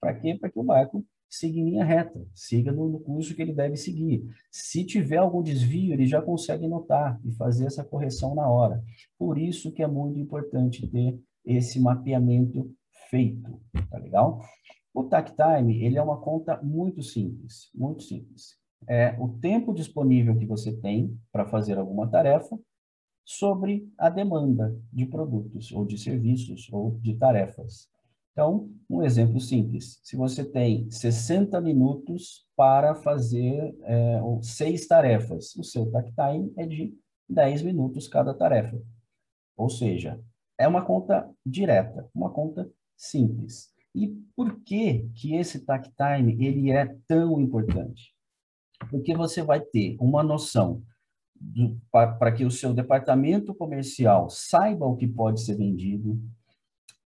Para 0.00 0.14
quê? 0.14 0.36
Para 0.40 0.48
que 0.48 0.58
o 0.58 0.62
barco 0.62 1.04
siga 1.28 1.58
em 1.58 1.64
linha 1.64 1.84
reta, 1.84 2.24
siga 2.34 2.72
no, 2.72 2.88
no 2.88 3.00
curso 3.00 3.34
que 3.34 3.42
ele 3.42 3.52
deve 3.52 3.76
seguir. 3.76 4.24
Se 4.50 4.84
tiver 4.84 5.18
algum 5.18 5.42
desvio, 5.42 5.92
ele 5.92 6.06
já 6.06 6.22
consegue 6.22 6.66
notar 6.66 7.20
e 7.24 7.32
fazer 7.32 7.66
essa 7.66 7.84
correção 7.84 8.34
na 8.34 8.48
hora. 8.48 8.82
Por 9.18 9.36
isso 9.36 9.72
que 9.72 9.82
é 9.82 9.86
muito 9.86 10.18
importante 10.18 10.86
ter 10.86 11.18
esse 11.44 11.80
mapeamento 11.80 12.70
feito, 13.10 13.60
tá 13.90 13.98
legal? 13.98 14.40
O 14.92 15.04
TACTime, 15.04 15.84
ele 15.84 15.96
é 15.96 16.02
uma 16.02 16.20
conta 16.20 16.60
muito 16.62 17.02
simples, 17.02 17.70
muito 17.74 18.02
simples. 18.02 18.56
É 18.88 19.16
o 19.18 19.28
tempo 19.28 19.74
disponível 19.74 20.36
que 20.36 20.46
você 20.46 20.72
tem 20.72 21.18
para 21.32 21.46
fazer 21.46 21.78
alguma 21.78 22.08
tarefa 22.08 22.58
sobre 23.24 23.86
a 23.98 24.08
demanda 24.08 24.74
de 24.92 25.04
produtos 25.04 25.70
ou 25.72 25.84
de 25.84 25.98
serviços 25.98 26.68
ou 26.72 26.98
de 27.00 27.14
tarefas. 27.14 27.88
Então, 28.32 28.70
um 28.88 29.02
exemplo 29.02 29.40
simples. 29.40 30.00
Se 30.02 30.16
você 30.16 30.44
tem 30.44 30.88
60 30.90 31.60
minutos 31.60 32.46
para 32.56 32.94
fazer 32.94 33.76
é, 33.82 34.20
seis 34.42 34.86
tarefas, 34.86 35.54
o 35.56 35.64
seu 35.64 35.90
TACTime 35.90 36.52
é 36.56 36.66
de 36.66 36.94
10 37.28 37.62
minutos 37.62 38.08
cada 38.08 38.32
tarefa. 38.32 38.80
Ou 39.56 39.68
seja, 39.68 40.20
é 40.58 40.66
uma 40.66 40.84
conta 40.84 41.30
direta, 41.46 42.08
uma 42.14 42.30
conta 42.30 42.68
simples. 42.96 43.72
E 43.94 44.08
por 44.36 44.60
que 44.60 45.08
que 45.14 45.34
esse 45.34 45.64
tag 45.64 45.88
time 45.96 46.44
ele 46.44 46.70
é 46.70 46.94
tão 47.06 47.40
importante? 47.40 48.14
Porque 48.90 49.16
você 49.16 49.42
vai 49.42 49.60
ter 49.60 49.96
uma 50.00 50.22
noção 50.22 50.82
para 51.90 52.32
que 52.32 52.44
o 52.44 52.50
seu 52.50 52.74
departamento 52.74 53.54
comercial 53.54 54.28
saiba 54.28 54.86
o 54.86 54.96
que 54.96 55.06
pode 55.06 55.40
ser 55.40 55.56
vendido, 55.56 56.20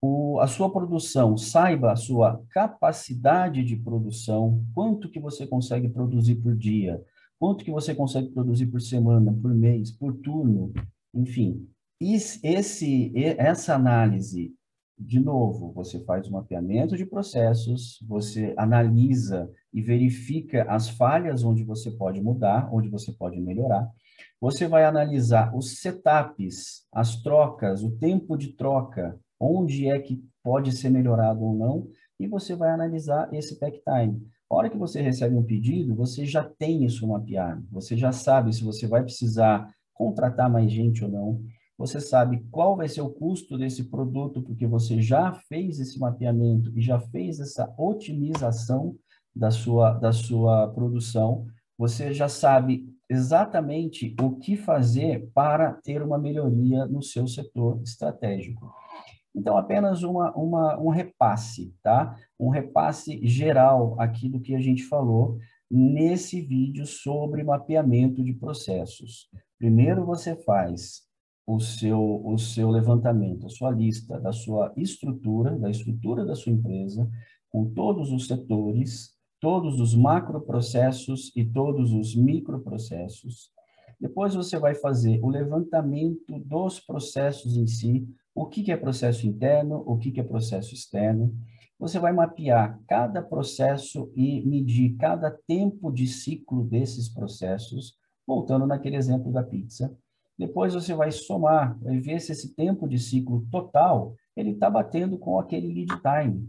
o, 0.03 0.39
a 0.41 0.47
sua 0.47 0.71
produção 0.71 1.37
saiba 1.37 1.93
a 1.93 1.97
sua 1.97 2.43
capacidade 2.51 3.65
de 3.65 3.77
produção, 3.77 4.65
quanto 4.75 5.11
que 5.11 5.21
você 5.21 5.47
consegue 5.47 5.89
produzir 5.89 6.37
por 6.37 6.57
dia, 6.57 7.03
quanto 7.39 7.65
que 7.65 7.71
você 7.71 7.95
consegue 7.95 8.29
produzir 8.31 8.67
por 8.67 8.81
semana, 8.81 9.33
por 9.33 9.55
mês, 9.55 9.91
por 9.91 10.15
turno, 10.17 10.73
enfim, 11.15 11.67
esse, 12.01 13.13
essa 13.39 13.75
análise, 13.75 14.55
de 14.99 15.21
novo, 15.21 15.73
você 15.73 16.03
faz 16.05 16.27
um 16.27 16.33
mapeamento 16.33 16.97
de 16.97 17.05
processos, 17.05 17.99
você 18.07 18.55
analisa 18.57 19.51
e 19.73 19.83
verifica 19.83 20.65
as 20.65 20.89
falhas 20.89 21.45
onde 21.45 21.63
você 21.63 21.91
pode 21.91 22.21
mudar, 22.21 22.73
onde 22.73 22.89
você 22.89 23.13
pode 23.13 23.41
melhorar. 23.41 23.87
Você 24.41 24.67
vai 24.67 24.85
analisar 24.85 25.55
os 25.55 25.81
setups, 25.81 26.87
as 26.93 27.23
trocas, 27.23 27.83
o 27.83 27.91
tempo 27.91 28.37
de 28.37 28.55
troca, 28.55 29.19
onde 29.39 29.89
é 29.89 29.99
que 29.99 30.23
pode 30.43 30.73
ser 30.73 30.91
melhorado 30.91 31.45
ou 31.45 31.55
não, 31.55 31.89
e 32.19 32.27
você 32.27 32.55
vai 32.55 32.71
analisar 32.71 33.33
esse 33.35 33.59
tech 33.59 33.79
time. 33.85 34.27
A 34.49 34.55
hora 34.55 34.71
que 34.71 34.79
você 34.79 35.03
recebe 35.03 35.35
um 35.35 35.43
pedido, 35.43 35.95
você 35.95 36.25
já 36.25 36.43
tem 36.43 36.85
isso 36.85 37.07
mapeado, 37.07 37.67
você 37.71 37.97
já 37.97 38.13
sabe 38.13 38.53
se 38.53 38.63
você 38.63 38.87
vai 38.87 39.03
precisar 39.03 39.69
contratar 39.93 40.49
mais 40.51 40.71
gente 40.71 41.05
ou 41.05 41.11
não, 41.11 41.43
você 41.79 42.01
sabe 42.01 42.47
qual 42.51 42.77
vai 42.77 42.89
ser 42.89 43.03
o 43.03 43.11
custo 43.11 43.59
desse 43.59 43.85
produto, 43.85 44.43
porque 44.43 44.67
você 44.67 45.01
já 45.01 45.33
fez 45.49 45.79
esse 45.79 45.99
mapeamento 45.99 46.73
e 46.77 46.81
já 46.81 46.99
fez 46.99 47.39
essa 47.39 47.73
otimização 47.77 48.97
da 49.35 49.51
sua, 49.51 49.93
da 49.93 50.13
sua 50.13 50.69
produção, 50.69 51.47
você 51.77 52.15
já 52.15 52.29
sabe 52.29 52.89
exatamente 53.09 54.17
o 54.21 54.37
que 54.37 54.57
fazer 54.57 55.31
para 55.35 55.75
ter 55.75 56.03
uma 56.03 56.19
melhoria 56.19 56.87
no 56.87 57.03
seu 57.03 57.27
setor 57.27 57.81
estratégico. 57.83 58.73
Então, 59.35 59.59
apenas 59.59 60.03
uma, 60.03 60.35
uma, 60.35 60.81
um 60.81 60.89
repasse, 60.89 61.75
tá? 61.83 62.17
Um 62.41 62.49
repasse 62.49 63.21
geral 63.27 63.95
aqui 64.01 64.31
do 64.31 64.41
que 64.41 64.55
a 64.55 64.61
gente 64.61 64.85
falou 64.85 65.39
nesse 65.71 66.41
vídeo 66.41 66.87
sobre 66.87 67.45
mapeamento 67.45 68.25
de 68.25 68.33
processos. 68.33 69.29
Primeiro 69.59 70.07
você 70.07 70.35
faz 70.35 71.06
o 71.47 71.61
seu, 71.61 72.27
o 72.27 72.37
seu 72.37 72.69
levantamento, 72.71 73.47
a 73.47 73.49
sua 73.49 73.71
lista 73.71 74.19
da 74.19 74.33
sua 74.33 74.73
estrutura, 74.77 75.57
da 75.57 75.71
estrutura 75.71 76.25
da 76.25 76.35
sua 76.35 76.53
empresa, 76.53 77.09
com 77.49 77.71
todos 77.71 78.11
os 78.11 78.27
setores, 78.27 79.15
todos 79.41 79.81
os 79.81 79.95
macroprocessos 79.95 81.31
e 81.37 81.45
todos 81.45 81.93
os 81.93 82.17
microprocessos. 82.17 83.53
Depois 84.01 84.35
você 84.35 84.59
vai 84.59 84.75
fazer 84.75 85.21
o 85.23 85.29
levantamento 85.29 86.39
dos 86.41 86.81
processos 86.81 87.57
em 87.57 87.67
si, 87.67 88.07
o 88.35 88.47
que, 88.47 88.71
é 88.73 88.77
processo 88.77 89.27
interno, 89.27 89.83
o 89.87 89.97
que 89.97 90.19
é 90.19 90.23
processo 90.25 90.75
externo. 90.75 91.33
Você 91.79 91.99
vai 91.99 92.13
mapear 92.13 92.79
cada 92.89 93.23
processo 93.23 94.11
e 94.17 94.45
medir 94.45 94.97
cada 94.97 95.31
tempo 95.31 95.93
de 95.93 96.07
ciclo 96.07 96.65
desses 96.65 97.09
processos, 97.09 97.95
voltando 98.27 98.67
naquele 98.67 98.97
exemplo 98.97 99.31
da 99.33 99.43
pizza 99.43 99.97
depois 100.39 100.75
você 100.75 100.95
vai 100.95 101.11
somar, 101.11 101.79
vai 101.81 101.99
ver 101.99 102.21
se 102.21 102.33
esse 102.33 102.55
tempo 102.55 102.87
de 102.87 102.99
ciclo 102.99 103.47
total 103.51 104.15
ele 104.37 104.51
está 104.51 104.69
batendo 104.69 105.19
com 105.19 105.39
aquele 105.39 105.73
lead 105.73 105.93
time. 106.03 106.49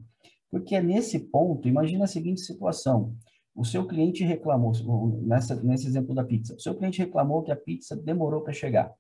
Porque 0.52 0.76
é 0.76 0.82
nesse 0.82 1.20
ponto, 1.20 1.68
imagina 1.68 2.04
a 2.04 2.08
seguinte 2.08 2.42
situação. 2.42 3.16
O 3.56 3.66
seu 3.66 3.88
cliente 3.88 4.24
reclamou, 4.24 4.74
nessa, 5.22 5.56
nesse 5.64 5.88
exemplo 5.88 6.14
da 6.14 6.24
pizza, 6.24 6.54
o 6.56 6.60
seu 6.60 6.76
cliente 6.76 7.00
reclamou 7.00 7.44
que 7.44 7.52
a 7.52 7.56
pizza 7.56 7.96
demorou 7.96 8.42
para 8.42 8.54
chegar. 8.54 8.94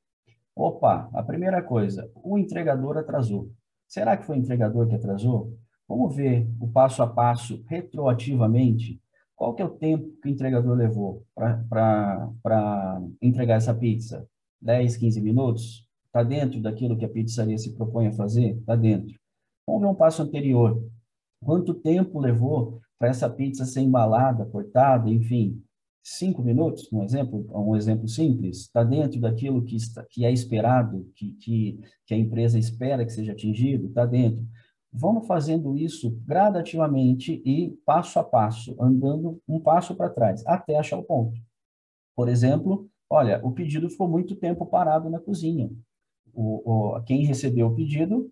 Opa, 0.56 1.10
a 1.13 1.21
primeira 1.21 1.62
coisa, 1.62 2.10
o 2.15 2.38
entregador 2.38 2.97
atrasou. 2.97 3.52
Será 3.88 4.17
que 4.17 4.26
foi 4.26 4.38
o 4.38 4.39
entregador 4.39 4.88
que 4.88 4.95
atrasou? 4.95 5.54
Vamos 5.88 6.15
ver 6.15 6.50
o 6.60 6.67
passo 6.67 7.04
a 7.04 7.08
passo 7.08 7.63
retroativamente. 7.67 9.00
Qual 9.36 9.54
que 9.54 9.62
é 9.62 9.65
o 9.65 9.69
tempo 9.69 10.17
que 10.21 10.28
o 10.28 10.32
entregador 10.32 10.76
levou 10.76 11.23
para 11.36 13.02
entregar 13.21 13.56
essa 13.56 13.73
pizza? 13.73 14.28
10, 14.62 14.98
15 14.98 15.22
minutos? 15.22 15.88
Está 16.06 16.24
dentro 16.24 16.62
daquilo 16.62 16.98
que 16.98 17.06
a 17.06 17.10
pizzaria 17.10 17.58
se 17.58 17.74
propõe 17.74 18.08
a 18.08 18.13
fazer? 18.13 18.58
Está 18.58 18.76
dentro. 18.76 19.15
Vamos 19.67 19.82
ver 19.82 19.88
um 19.88 19.96
passo 19.96 20.22
anterior. 20.22 20.82
Quanto 21.43 21.74
tempo 21.74 22.20
levou 22.20 22.80
para 22.98 23.10
essa 23.10 23.30
pizza 23.30 23.65
ser 23.65 23.82
embalada, 23.82 24.46
cortada, 24.46 25.10
enfim? 25.10 25.62
Cinco 26.04 26.41
minutos, 26.41 26.91
um 26.91 27.04
exemplo, 27.04 27.46
um 27.54 27.76
exemplo 27.76 28.08
simples, 28.08 28.62
está 28.62 28.82
dentro 28.82 29.20
daquilo 29.20 29.63
que, 29.63 29.76
está, 29.76 30.06
que 30.10 30.24
é 30.24 30.32
esperado, 30.32 31.06
que, 31.13 31.34
que, 31.34 31.80
que 32.06 32.13
a 32.13 32.17
empresa 32.17 32.58
espera 32.58 33.06
que 33.06 33.12
seja 33.12 33.34
atingido, 33.34 33.88
está 33.88 34.06
dentro. 34.06 34.48
Vamos 34.91 35.28
fazendo 35.28 35.78
isso 35.78 36.17
gradativamente 36.26 37.41
e 37.46 37.78
passo 37.86 38.20
a 38.20 38.24
passo, 38.24 38.74
andando 38.82 39.41
um 39.48 39.60
passo 39.60 39.96
para 39.96 40.10
trás, 40.10 40.46
até 40.48 40.78
achar 40.78 40.98
o 40.98 41.04
ponto. 41.04 41.38
Por 42.15 42.30
exemplo, 42.30 42.89
olha, 43.10 43.39
o 43.43 43.52
pedido 43.52 43.89
ficou 43.89 44.08
muito 44.08 44.36
tempo 44.36 44.65
parado 44.65 45.10
na 45.10 45.20
cozinha. 45.20 45.70
O, 46.34 46.96
o, 46.96 47.04
quem 47.04 47.26
recebeu 47.26 47.67
o 47.67 47.76
pedido 47.76 48.32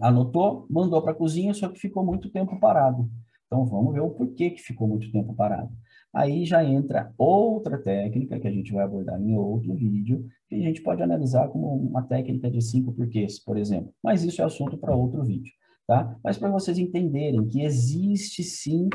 anotou, 0.00 0.66
mandou 0.70 1.02
para 1.02 1.12
a 1.12 1.14
cozinha, 1.14 1.52
só 1.54 1.68
que 1.68 1.78
ficou 1.78 2.04
muito 2.04 2.30
tempo 2.30 2.58
parado. 2.58 3.10
Então, 3.46 3.66
vamos 3.66 3.92
ver 3.92 4.00
o 4.00 4.10
porquê 4.10 4.50
que 4.50 4.62
ficou 4.62 4.88
muito 4.88 5.10
tempo 5.12 5.34
parado. 5.34 5.70
Aí 6.14 6.44
já 6.44 6.62
entra 6.64 7.12
outra 7.16 7.78
técnica 7.78 8.38
que 8.38 8.46
a 8.46 8.50
gente 8.50 8.72
vai 8.72 8.84
abordar 8.84 9.20
em 9.20 9.34
outro 9.34 9.74
vídeo, 9.74 10.26
que 10.48 10.54
a 10.54 10.58
gente 10.58 10.82
pode 10.82 11.02
analisar 11.02 11.48
como 11.48 11.74
uma 11.74 12.02
técnica 12.02 12.50
de 12.50 12.60
cinco 12.60 12.92
porquês, 12.92 13.38
por 13.42 13.56
exemplo. 13.56 13.92
Mas 14.02 14.22
isso 14.22 14.42
é 14.42 14.44
assunto 14.44 14.76
para 14.76 14.94
outro 14.94 15.24
vídeo, 15.24 15.52
tá? 15.86 16.18
Mas 16.22 16.36
para 16.36 16.50
vocês 16.50 16.78
entenderem 16.78 17.46
que 17.48 17.62
existe 17.62 18.42
sim, 18.42 18.88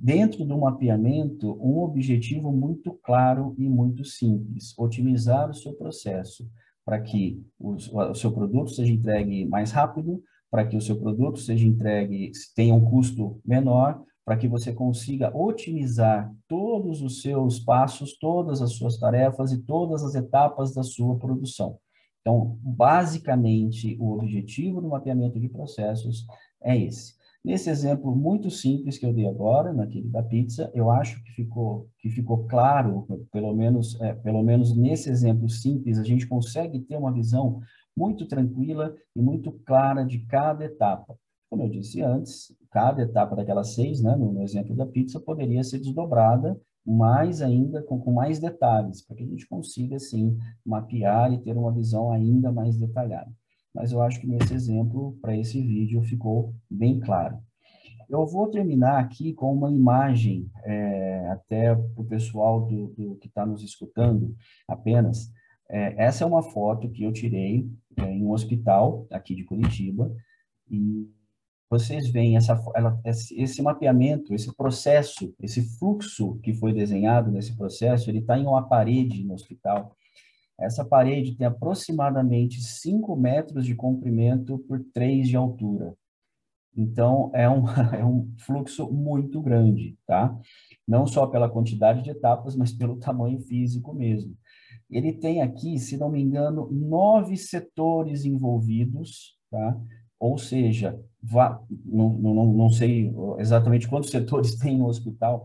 dentro 0.00 0.44
do 0.44 0.58
mapeamento, 0.58 1.52
um 1.60 1.78
objetivo 1.78 2.52
muito 2.52 2.92
claro 3.02 3.54
e 3.58 3.68
muito 3.68 4.04
simples: 4.04 4.74
otimizar 4.78 5.50
o 5.50 5.54
seu 5.54 5.74
processo 5.74 6.48
para 6.84 7.00
que 7.00 7.42
o, 7.58 7.76
seu 8.14 8.32
produto 8.32 8.70
seja 8.70 8.92
entregue 8.92 9.44
mais 9.44 9.72
rápido, 9.72 10.22
para 10.50 10.66
que 10.66 10.76
o 10.76 10.80
seu 10.80 10.98
produto 10.98 11.38
seja 11.38 11.66
entregue, 11.66 12.32
tenha 12.56 12.74
um 12.74 12.82
custo 12.82 13.38
menor, 13.44 14.02
para 14.24 14.38
que 14.38 14.48
você 14.48 14.72
consiga 14.72 15.30
otimizar 15.36 16.32
todos 16.48 17.02
os 17.02 17.20
seus 17.20 17.58
passos, 17.60 18.16
todas 18.18 18.62
as 18.62 18.72
suas 18.72 18.98
tarefas 18.98 19.52
e 19.52 19.62
todas 19.62 20.02
as 20.02 20.14
etapas 20.14 20.74
da 20.74 20.82
sua 20.82 21.18
produção. 21.18 21.78
Então, 22.22 22.58
basicamente, 22.62 23.96
o 24.00 24.12
objetivo 24.12 24.80
do 24.80 24.88
mapeamento 24.88 25.38
de 25.38 25.48
processos 25.48 26.26
é 26.62 26.76
esse. 26.76 27.17
Nesse 27.44 27.70
exemplo 27.70 28.14
muito 28.14 28.50
simples 28.50 28.98
que 28.98 29.06
eu 29.06 29.12
dei 29.12 29.26
agora, 29.26 29.72
naquele 29.72 30.08
da 30.08 30.22
pizza, 30.22 30.70
eu 30.74 30.90
acho 30.90 31.22
que 31.22 31.32
ficou, 31.32 31.88
que 31.98 32.10
ficou 32.10 32.46
claro, 32.46 33.06
pelo 33.32 33.54
menos, 33.54 33.98
é, 34.00 34.12
pelo 34.12 34.42
menos 34.42 34.76
nesse 34.76 35.08
exemplo 35.08 35.48
simples, 35.48 35.98
a 35.98 36.04
gente 36.04 36.26
consegue 36.26 36.80
ter 36.80 36.96
uma 36.96 37.12
visão 37.12 37.60
muito 37.96 38.26
tranquila 38.26 38.94
e 39.14 39.22
muito 39.22 39.52
clara 39.64 40.04
de 40.04 40.18
cada 40.26 40.64
etapa. 40.64 41.16
Como 41.48 41.62
eu 41.62 41.68
disse 41.70 42.02
antes, 42.02 42.54
cada 42.70 43.02
etapa 43.02 43.34
daquelas 43.34 43.74
seis, 43.74 44.02
né, 44.02 44.14
no, 44.14 44.32
no 44.32 44.42
exemplo 44.42 44.74
da 44.76 44.86
pizza, 44.86 45.18
poderia 45.18 45.64
ser 45.64 45.78
desdobrada 45.78 46.60
mais 46.84 47.42
ainda, 47.42 47.82
com, 47.82 47.98
com 47.98 48.12
mais 48.12 48.38
detalhes, 48.38 49.02
para 49.02 49.16
que 49.16 49.22
a 49.22 49.26
gente 49.26 49.46
consiga, 49.46 49.96
assim, 49.96 50.36
mapear 50.64 51.32
e 51.32 51.38
ter 51.38 51.56
uma 51.56 51.72
visão 51.72 52.10
ainda 52.10 52.50
mais 52.50 52.76
detalhada. 52.78 53.30
Mas 53.74 53.92
eu 53.92 54.02
acho 54.02 54.20
que 54.20 54.26
nesse 54.26 54.54
exemplo, 54.54 55.16
para 55.20 55.36
esse 55.36 55.60
vídeo, 55.60 56.02
ficou 56.02 56.54
bem 56.70 56.98
claro. 57.00 57.38
Eu 58.08 58.26
vou 58.26 58.48
terminar 58.48 58.98
aqui 58.98 59.34
com 59.34 59.52
uma 59.52 59.70
imagem, 59.70 60.50
é, 60.64 61.28
até 61.28 61.74
para 61.74 62.02
o 62.02 62.04
pessoal 62.04 62.66
do, 62.66 62.88
do 62.88 63.16
que 63.16 63.28
está 63.28 63.44
nos 63.44 63.62
escutando 63.62 64.34
apenas. 64.66 65.30
É, 65.68 66.04
essa 66.04 66.24
é 66.24 66.26
uma 66.26 66.42
foto 66.42 66.90
que 66.90 67.02
eu 67.02 67.12
tirei 67.12 67.68
é, 67.98 68.10
em 68.10 68.24
um 68.24 68.30
hospital 68.30 69.06
aqui 69.10 69.34
de 69.34 69.44
Curitiba, 69.44 70.10
e 70.70 71.06
vocês 71.70 72.08
veem 72.08 72.36
essa, 72.36 72.58
ela, 72.74 72.98
esse 73.04 73.60
mapeamento, 73.60 74.34
esse 74.34 74.54
processo, 74.56 75.34
esse 75.38 75.78
fluxo 75.78 76.38
que 76.42 76.54
foi 76.54 76.72
desenhado 76.72 77.30
nesse 77.30 77.54
processo, 77.54 78.08
ele 78.08 78.20
está 78.20 78.38
em 78.38 78.46
uma 78.46 78.66
parede 78.66 79.22
no 79.22 79.34
hospital. 79.34 79.94
Essa 80.58 80.84
parede 80.84 81.36
tem 81.36 81.46
aproximadamente 81.46 82.60
5 82.60 83.14
metros 83.16 83.64
de 83.64 83.74
comprimento 83.74 84.58
por 84.60 84.84
3 84.92 85.28
de 85.28 85.36
altura. 85.36 85.94
Então, 86.76 87.30
é 87.34 87.48
um, 87.48 87.64
é 87.94 88.04
um 88.04 88.32
fluxo 88.38 88.90
muito 88.92 89.40
grande, 89.40 89.96
tá? 90.06 90.36
Não 90.86 91.06
só 91.06 91.26
pela 91.26 91.48
quantidade 91.48 92.02
de 92.02 92.10
etapas, 92.10 92.56
mas 92.56 92.72
pelo 92.72 92.96
tamanho 92.96 93.40
físico 93.40 93.92
mesmo. 93.92 94.36
Ele 94.90 95.12
tem 95.12 95.42
aqui, 95.42 95.78
se 95.78 95.96
não 95.96 96.10
me 96.10 96.20
engano, 96.20 96.68
nove 96.72 97.36
setores 97.36 98.24
envolvidos, 98.24 99.36
tá? 99.50 99.78
Ou 100.18 100.38
seja, 100.38 100.98
não, 101.84 102.10
não, 102.18 102.52
não 102.52 102.70
sei 102.70 103.12
exatamente 103.38 103.88
quantos 103.88 104.10
setores 104.12 104.56
tem 104.56 104.78
no 104.78 104.86
hospital, 104.86 105.44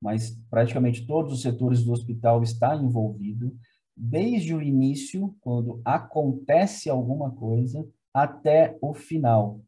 mas 0.00 0.38
praticamente 0.50 1.06
todos 1.06 1.32
os 1.32 1.42
setores 1.42 1.82
do 1.84 1.92
hospital 1.92 2.42
estão 2.42 2.84
envolvidos, 2.84 3.50
desde 3.96 4.54
o 4.54 4.62
início, 4.62 5.34
quando 5.40 5.80
acontece 5.84 6.90
alguma 6.90 7.30
coisa, 7.30 7.86
até 8.12 8.76
o 8.80 8.92
final. 8.92 9.60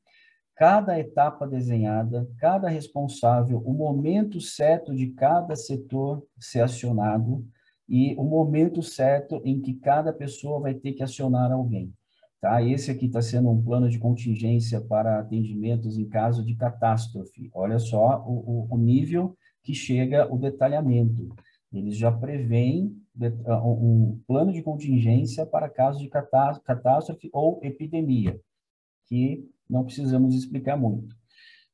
Cada 0.54 0.98
etapa 0.98 1.46
desenhada, 1.46 2.28
cada 2.38 2.68
responsável, 2.68 3.62
o 3.64 3.72
momento 3.72 4.40
certo 4.40 4.94
de 4.94 5.08
cada 5.08 5.54
setor 5.54 6.26
ser 6.38 6.60
acionado 6.60 7.46
e 7.88 8.14
o 8.16 8.24
momento 8.24 8.82
certo 8.82 9.40
em 9.44 9.60
que 9.60 9.74
cada 9.74 10.12
pessoa 10.12 10.60
vai 10.60 10.74
ter 10.74 10.92
que 10.92 11.02
acionar 11.02 11.52
alguém. 11.52 11.92
Tá? 12.40 12.62
Esse 12.62 12.90
aqui 12.90 13.06
está 13.06 13.20
sendo 13.20 13.50
um 13.50 13.60
plano 13.60 13.88
de 13.88 13.98
contingência 13.98 14.80
para 14.80 15.18
atendimentos 15.18 15.98
em 15.98 16.08
caso 16.08 16.44
de 16.44 16.54
catástrofe. 16.54 17.50
Olha 17.52 17.78
só 17.78 18.24
o, 18.26 18.68
o, 18.70 18.78
nível 18.78 19.36
que 19.62 19.74
chega 19.74 20.32
o 20.32 20.38
detalhamento. 20.38 21.28
Eles 21.72 21.96
já 21.96 22.10
preveem 22.10 22.96
ah, 23.46 23.62
um 23.66 24.20
plano 24.26 24.52
de 24.52 24.62
contingência 24.62 25.44
para 25.44 25.68
caso 25.68 25.98
de 25.98 26.08
catástrofe 26.08 27.28
ou 27.32 27.60
epidemia, 27.62 28.40
que 29.06 29.46
não 29.68 29.84
precisamos 29.84 30.34
explicar 30.34 30.76
muito. 30.76 31.16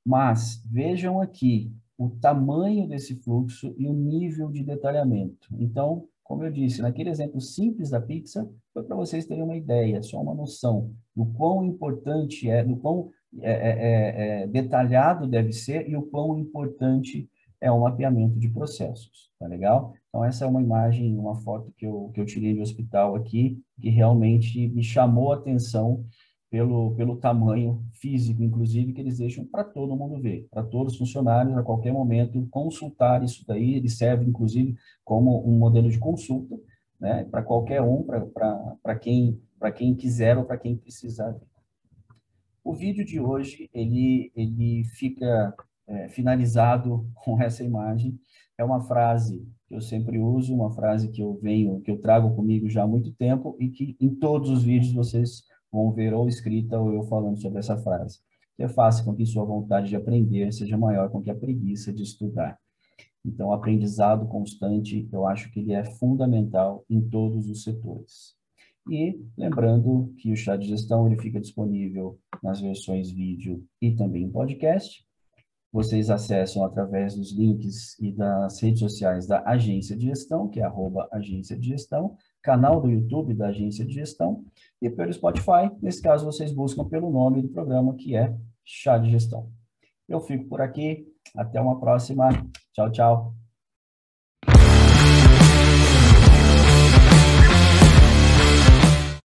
Mas 0.04 0.62
vejam 0.70 1.20
aqui 1.20 1.72
o 1.96 2.10
tamanho 2.10 2.88
desse 2.88 3.14
fluxo 3.16 3.74
e 3.78 3.86
o 3.86 3.92
nível 3.92 4.50
de 4.50 4.64
detalhamento. 4.64 5.48
Então, 5.58 6.08
como 6.24 6.42
eu 6.42 6.50
disse, 6.50 6.82
naquele 6.82 7.10
exemplo 7.10 7.40
simples 7.40 7.90
da 7.90 8.00
pizza, 8.00 8.50
foi 8.72 8.82
para 8.82 8.96
vocês 8.96 9.26
terem 9.26 9.44
uma 9.44 9.56
ideia, 9.56 10.02
só 10.02 10.20
uma 10.20 10.34
noção 10.34 10.92
do 11.14 11.26
quão 11.26 11.64
importante 11.64 12.50
é, 12.50 12.64
do 12.64 12.76
quão 12.76 13.10
é, 13.40 13.52
é, 13.52 13.68
é, 13.68 14.42
é, 14.42 14.46
detalhado 14.46 15.26
deve 15.26 15.52
ser 15.52 15.88
e 15.88 15.96
o 15.96 16.02
quão 16.02 16.38
importante 16.38 17.28
é 17.64 17.70
o 17.70 17.80
mapeamento 17.80 18.38
de 18.38 18.50
processos, 18.50 19.30
tá 19.38 19.46
legal? 19.46 19.94
Então, 20.10 20.22
essa 20.22 20.44
é 20.44 20.48
uma 20.48 20.60
imagem, 20.60 21.18
uma 21.18 21.34
foto 21.36 21.72
que 21.78 21.86
eu, 21.86 22.10
que 22.12 22.20
eu 22.20 22.26
tirei 22.26 22.54
do 22.54 22.60
hospital 22.60 23.16
aqui, 23.16 23.58
que 23.80 23.88
realmente 23.88 24.68
me 24.68 24.82
chamou 24.82 25.32
a 25.32 25.36
atenção 25.36 26.04
pelo, 26.50 26.94
pelo 26.94 27.16
tamanho 27.16 27.82
físico, 27.94 28.42
inclusive, 28.42 28.92
que 28.92 29.00
eles 29.00 29.16
deixam 29.16 29.46
para 29.46 29.64
todo 29.64 29.96
mundo 29.96 30.20
ver, 30.20 30.46
para 30.50 30.62
todos 30.62 30.92
os 30.92 30.98
funcionários, 30.98 31.56
a 31.56 31.62
qualquer 31.62 31.90
momento, 31.90 32.46
consultar 32.50 33.24
isso 33.24 33.42
daí, 33.46 33.76
ele 33.76 33.88
serve, 33.88 34.26
inclusive, 34.26 34.76
como 35.02 35.42
um 35.48 35.58
modelo 35.58 35.90
de 35.90 35.98
consulta, 35.98 36.54
né, 37.00 37.24
para 37.24 37.42
qualquer 37.42 37.80
um, 37.80 38.04
para 38.82 38.94
quem, 38.96 39.40
quem 39.74 39.94
quiser 39.94 40.36
ou 40.36 40.44
para 40.44 40.58
quem 40.58 40.76
precisar. 40.76 41.34
O 42.62 42.74
vídeo 42.74 43.06
de 43.06 43.18
hoje, 43.18 43.70
ele, 43.72 44.30
ele 44.36 44.84
fica 44.84 45.54
é, 45.86 46.08
finalizado 46.08 47.08
com 47.24 47.40
essa 47.40 47.62
imagem, 47.62 48.18
é 48.56 48.64
uma 48.64 48.80
frase 48.80 49.46
que 49.66 49.74
eu 49.74 49.80
sempre 49.80 50.18
uso, 50.18 50.54
uma 50.54 50.70
frase 50.70 51.10
que 51.10 51.20
eu 51.20 51.34
venho, 51.34 51.80
que 51.80 51.90
eu 51.90 52.00
trago 52.00 52.34
comigo 52.34 52.68
já 52.68 52.84
há 52.84 52.86
muito 52.86 53.12
tempo 53.12 53.56
e 53.58 53.68
que 53.68 53.96
em 54.00 54.14
todos 54.14 54.50
os 54.50 54.62
vídeos 54.62 54.92
vocês 54.92 55.42
vão 55.72 55.90
ver 55.92 56.14
ou 56.14 56.28
escrita 56.28 56.78
ou 56.78 56.92
eu 56.92 57.02
falando 57.04 57.40
sobre 57.40 57.58
essa 57.58 57.76
frase, 57.76 58.20
que 58.56 58.62
é 58.62 58.68
fácil 58.68 59.04
com 59.04 59.14
que 59.14 59.26
sua 59.26 59.44
vontade 59.44 59.88
de 59.88 59.96
aprender 59.96 60.52
seja 60.52 60.76
maior 60.76 61.10
com 61.10 61.20
que 61.20 61.30
a 61.30 61.34
preguiça 61.34 61.92
de 61.92 62.02
estudar. 62.02 62.58
Então, 63.24 63.52
aprendizado 63.52 64.28
constante, 64.28 65.08
eu 65.10 65.26
acho 65.26 65.50
que 65.50 65.60
ele 65.60 65.72
é 65.72 65.82
fundamental 65.82 66.84
em 66.88 67.00
todos 67.00 67.48
os 67.48 67.62
setores. 67.62 68.34
E 68.88 69.18
lembrando 69.36 70.12
que 70.18 70.30
o 70.30 70.36
chá 70.36 70.56
de 70.56 70.68
gestão 70.68 71.06
ele 71.06 71.18
fica 71.18 71.40
disponível 71.40 72.18
nas 72.42 72.60
versões 72.60 73.10
vídeo 73.10 73.64
e 73.80 73.92
também 73.92 74.24
em 74.24 74.30
podcast. 74.30 75.02
Vocês 75.74 76.08
acessam 76.08 76.64
através 76.64 77.16
dos 77.16 77.32
links 77.32 77.98
e 77.98 78.12
das 78.12 78.62
redes 78.62 78.78
sociais 78.78 79.26
da 79.26 79.42
Agência 79.44 79.96
de 79.96 80.06
Gestão, 80.06 80.46
que 80.48 80.60
é 80.60 80.62
arroba 80.62 81.08
Agência 81.10 81.58
de 81.58 81.66
Gestão, 81.66 82.16
canal 82.40 82.80
do 82.80 82.88
YouTube 82.88 83.34
da 83.34 83.48
Agência 83.48 83.84
de 83.84 83.92
Gestão 83.92 84.44
e 84.80 84.88
pelo 84.88 85.12
Spotify. 85.12 85.68
Nesse 85.82 86.00
caso, 86.00 86.24
vocês 86.24 86.52
buscam 86.52 86.84
pelo 86.84 87.10
nome 87.10 87.42
do 87.42 87.48
programa, 87.48 87.92
que 87.96 88.14
é 88.14 88.32
Chá 88.64 88.98
de 88.98 89.10
Gestão. 89.10 89.50
Eu 90.08 90.20
fico 90.20 90.44
por 90.44 90.60
aqui. 90.60 91.08
Até 91.36 91.60
uma 91.60 91.80
próxima. 91.80 92.28
Tchau, 92.72 92.92
tchau. 92.92 93.43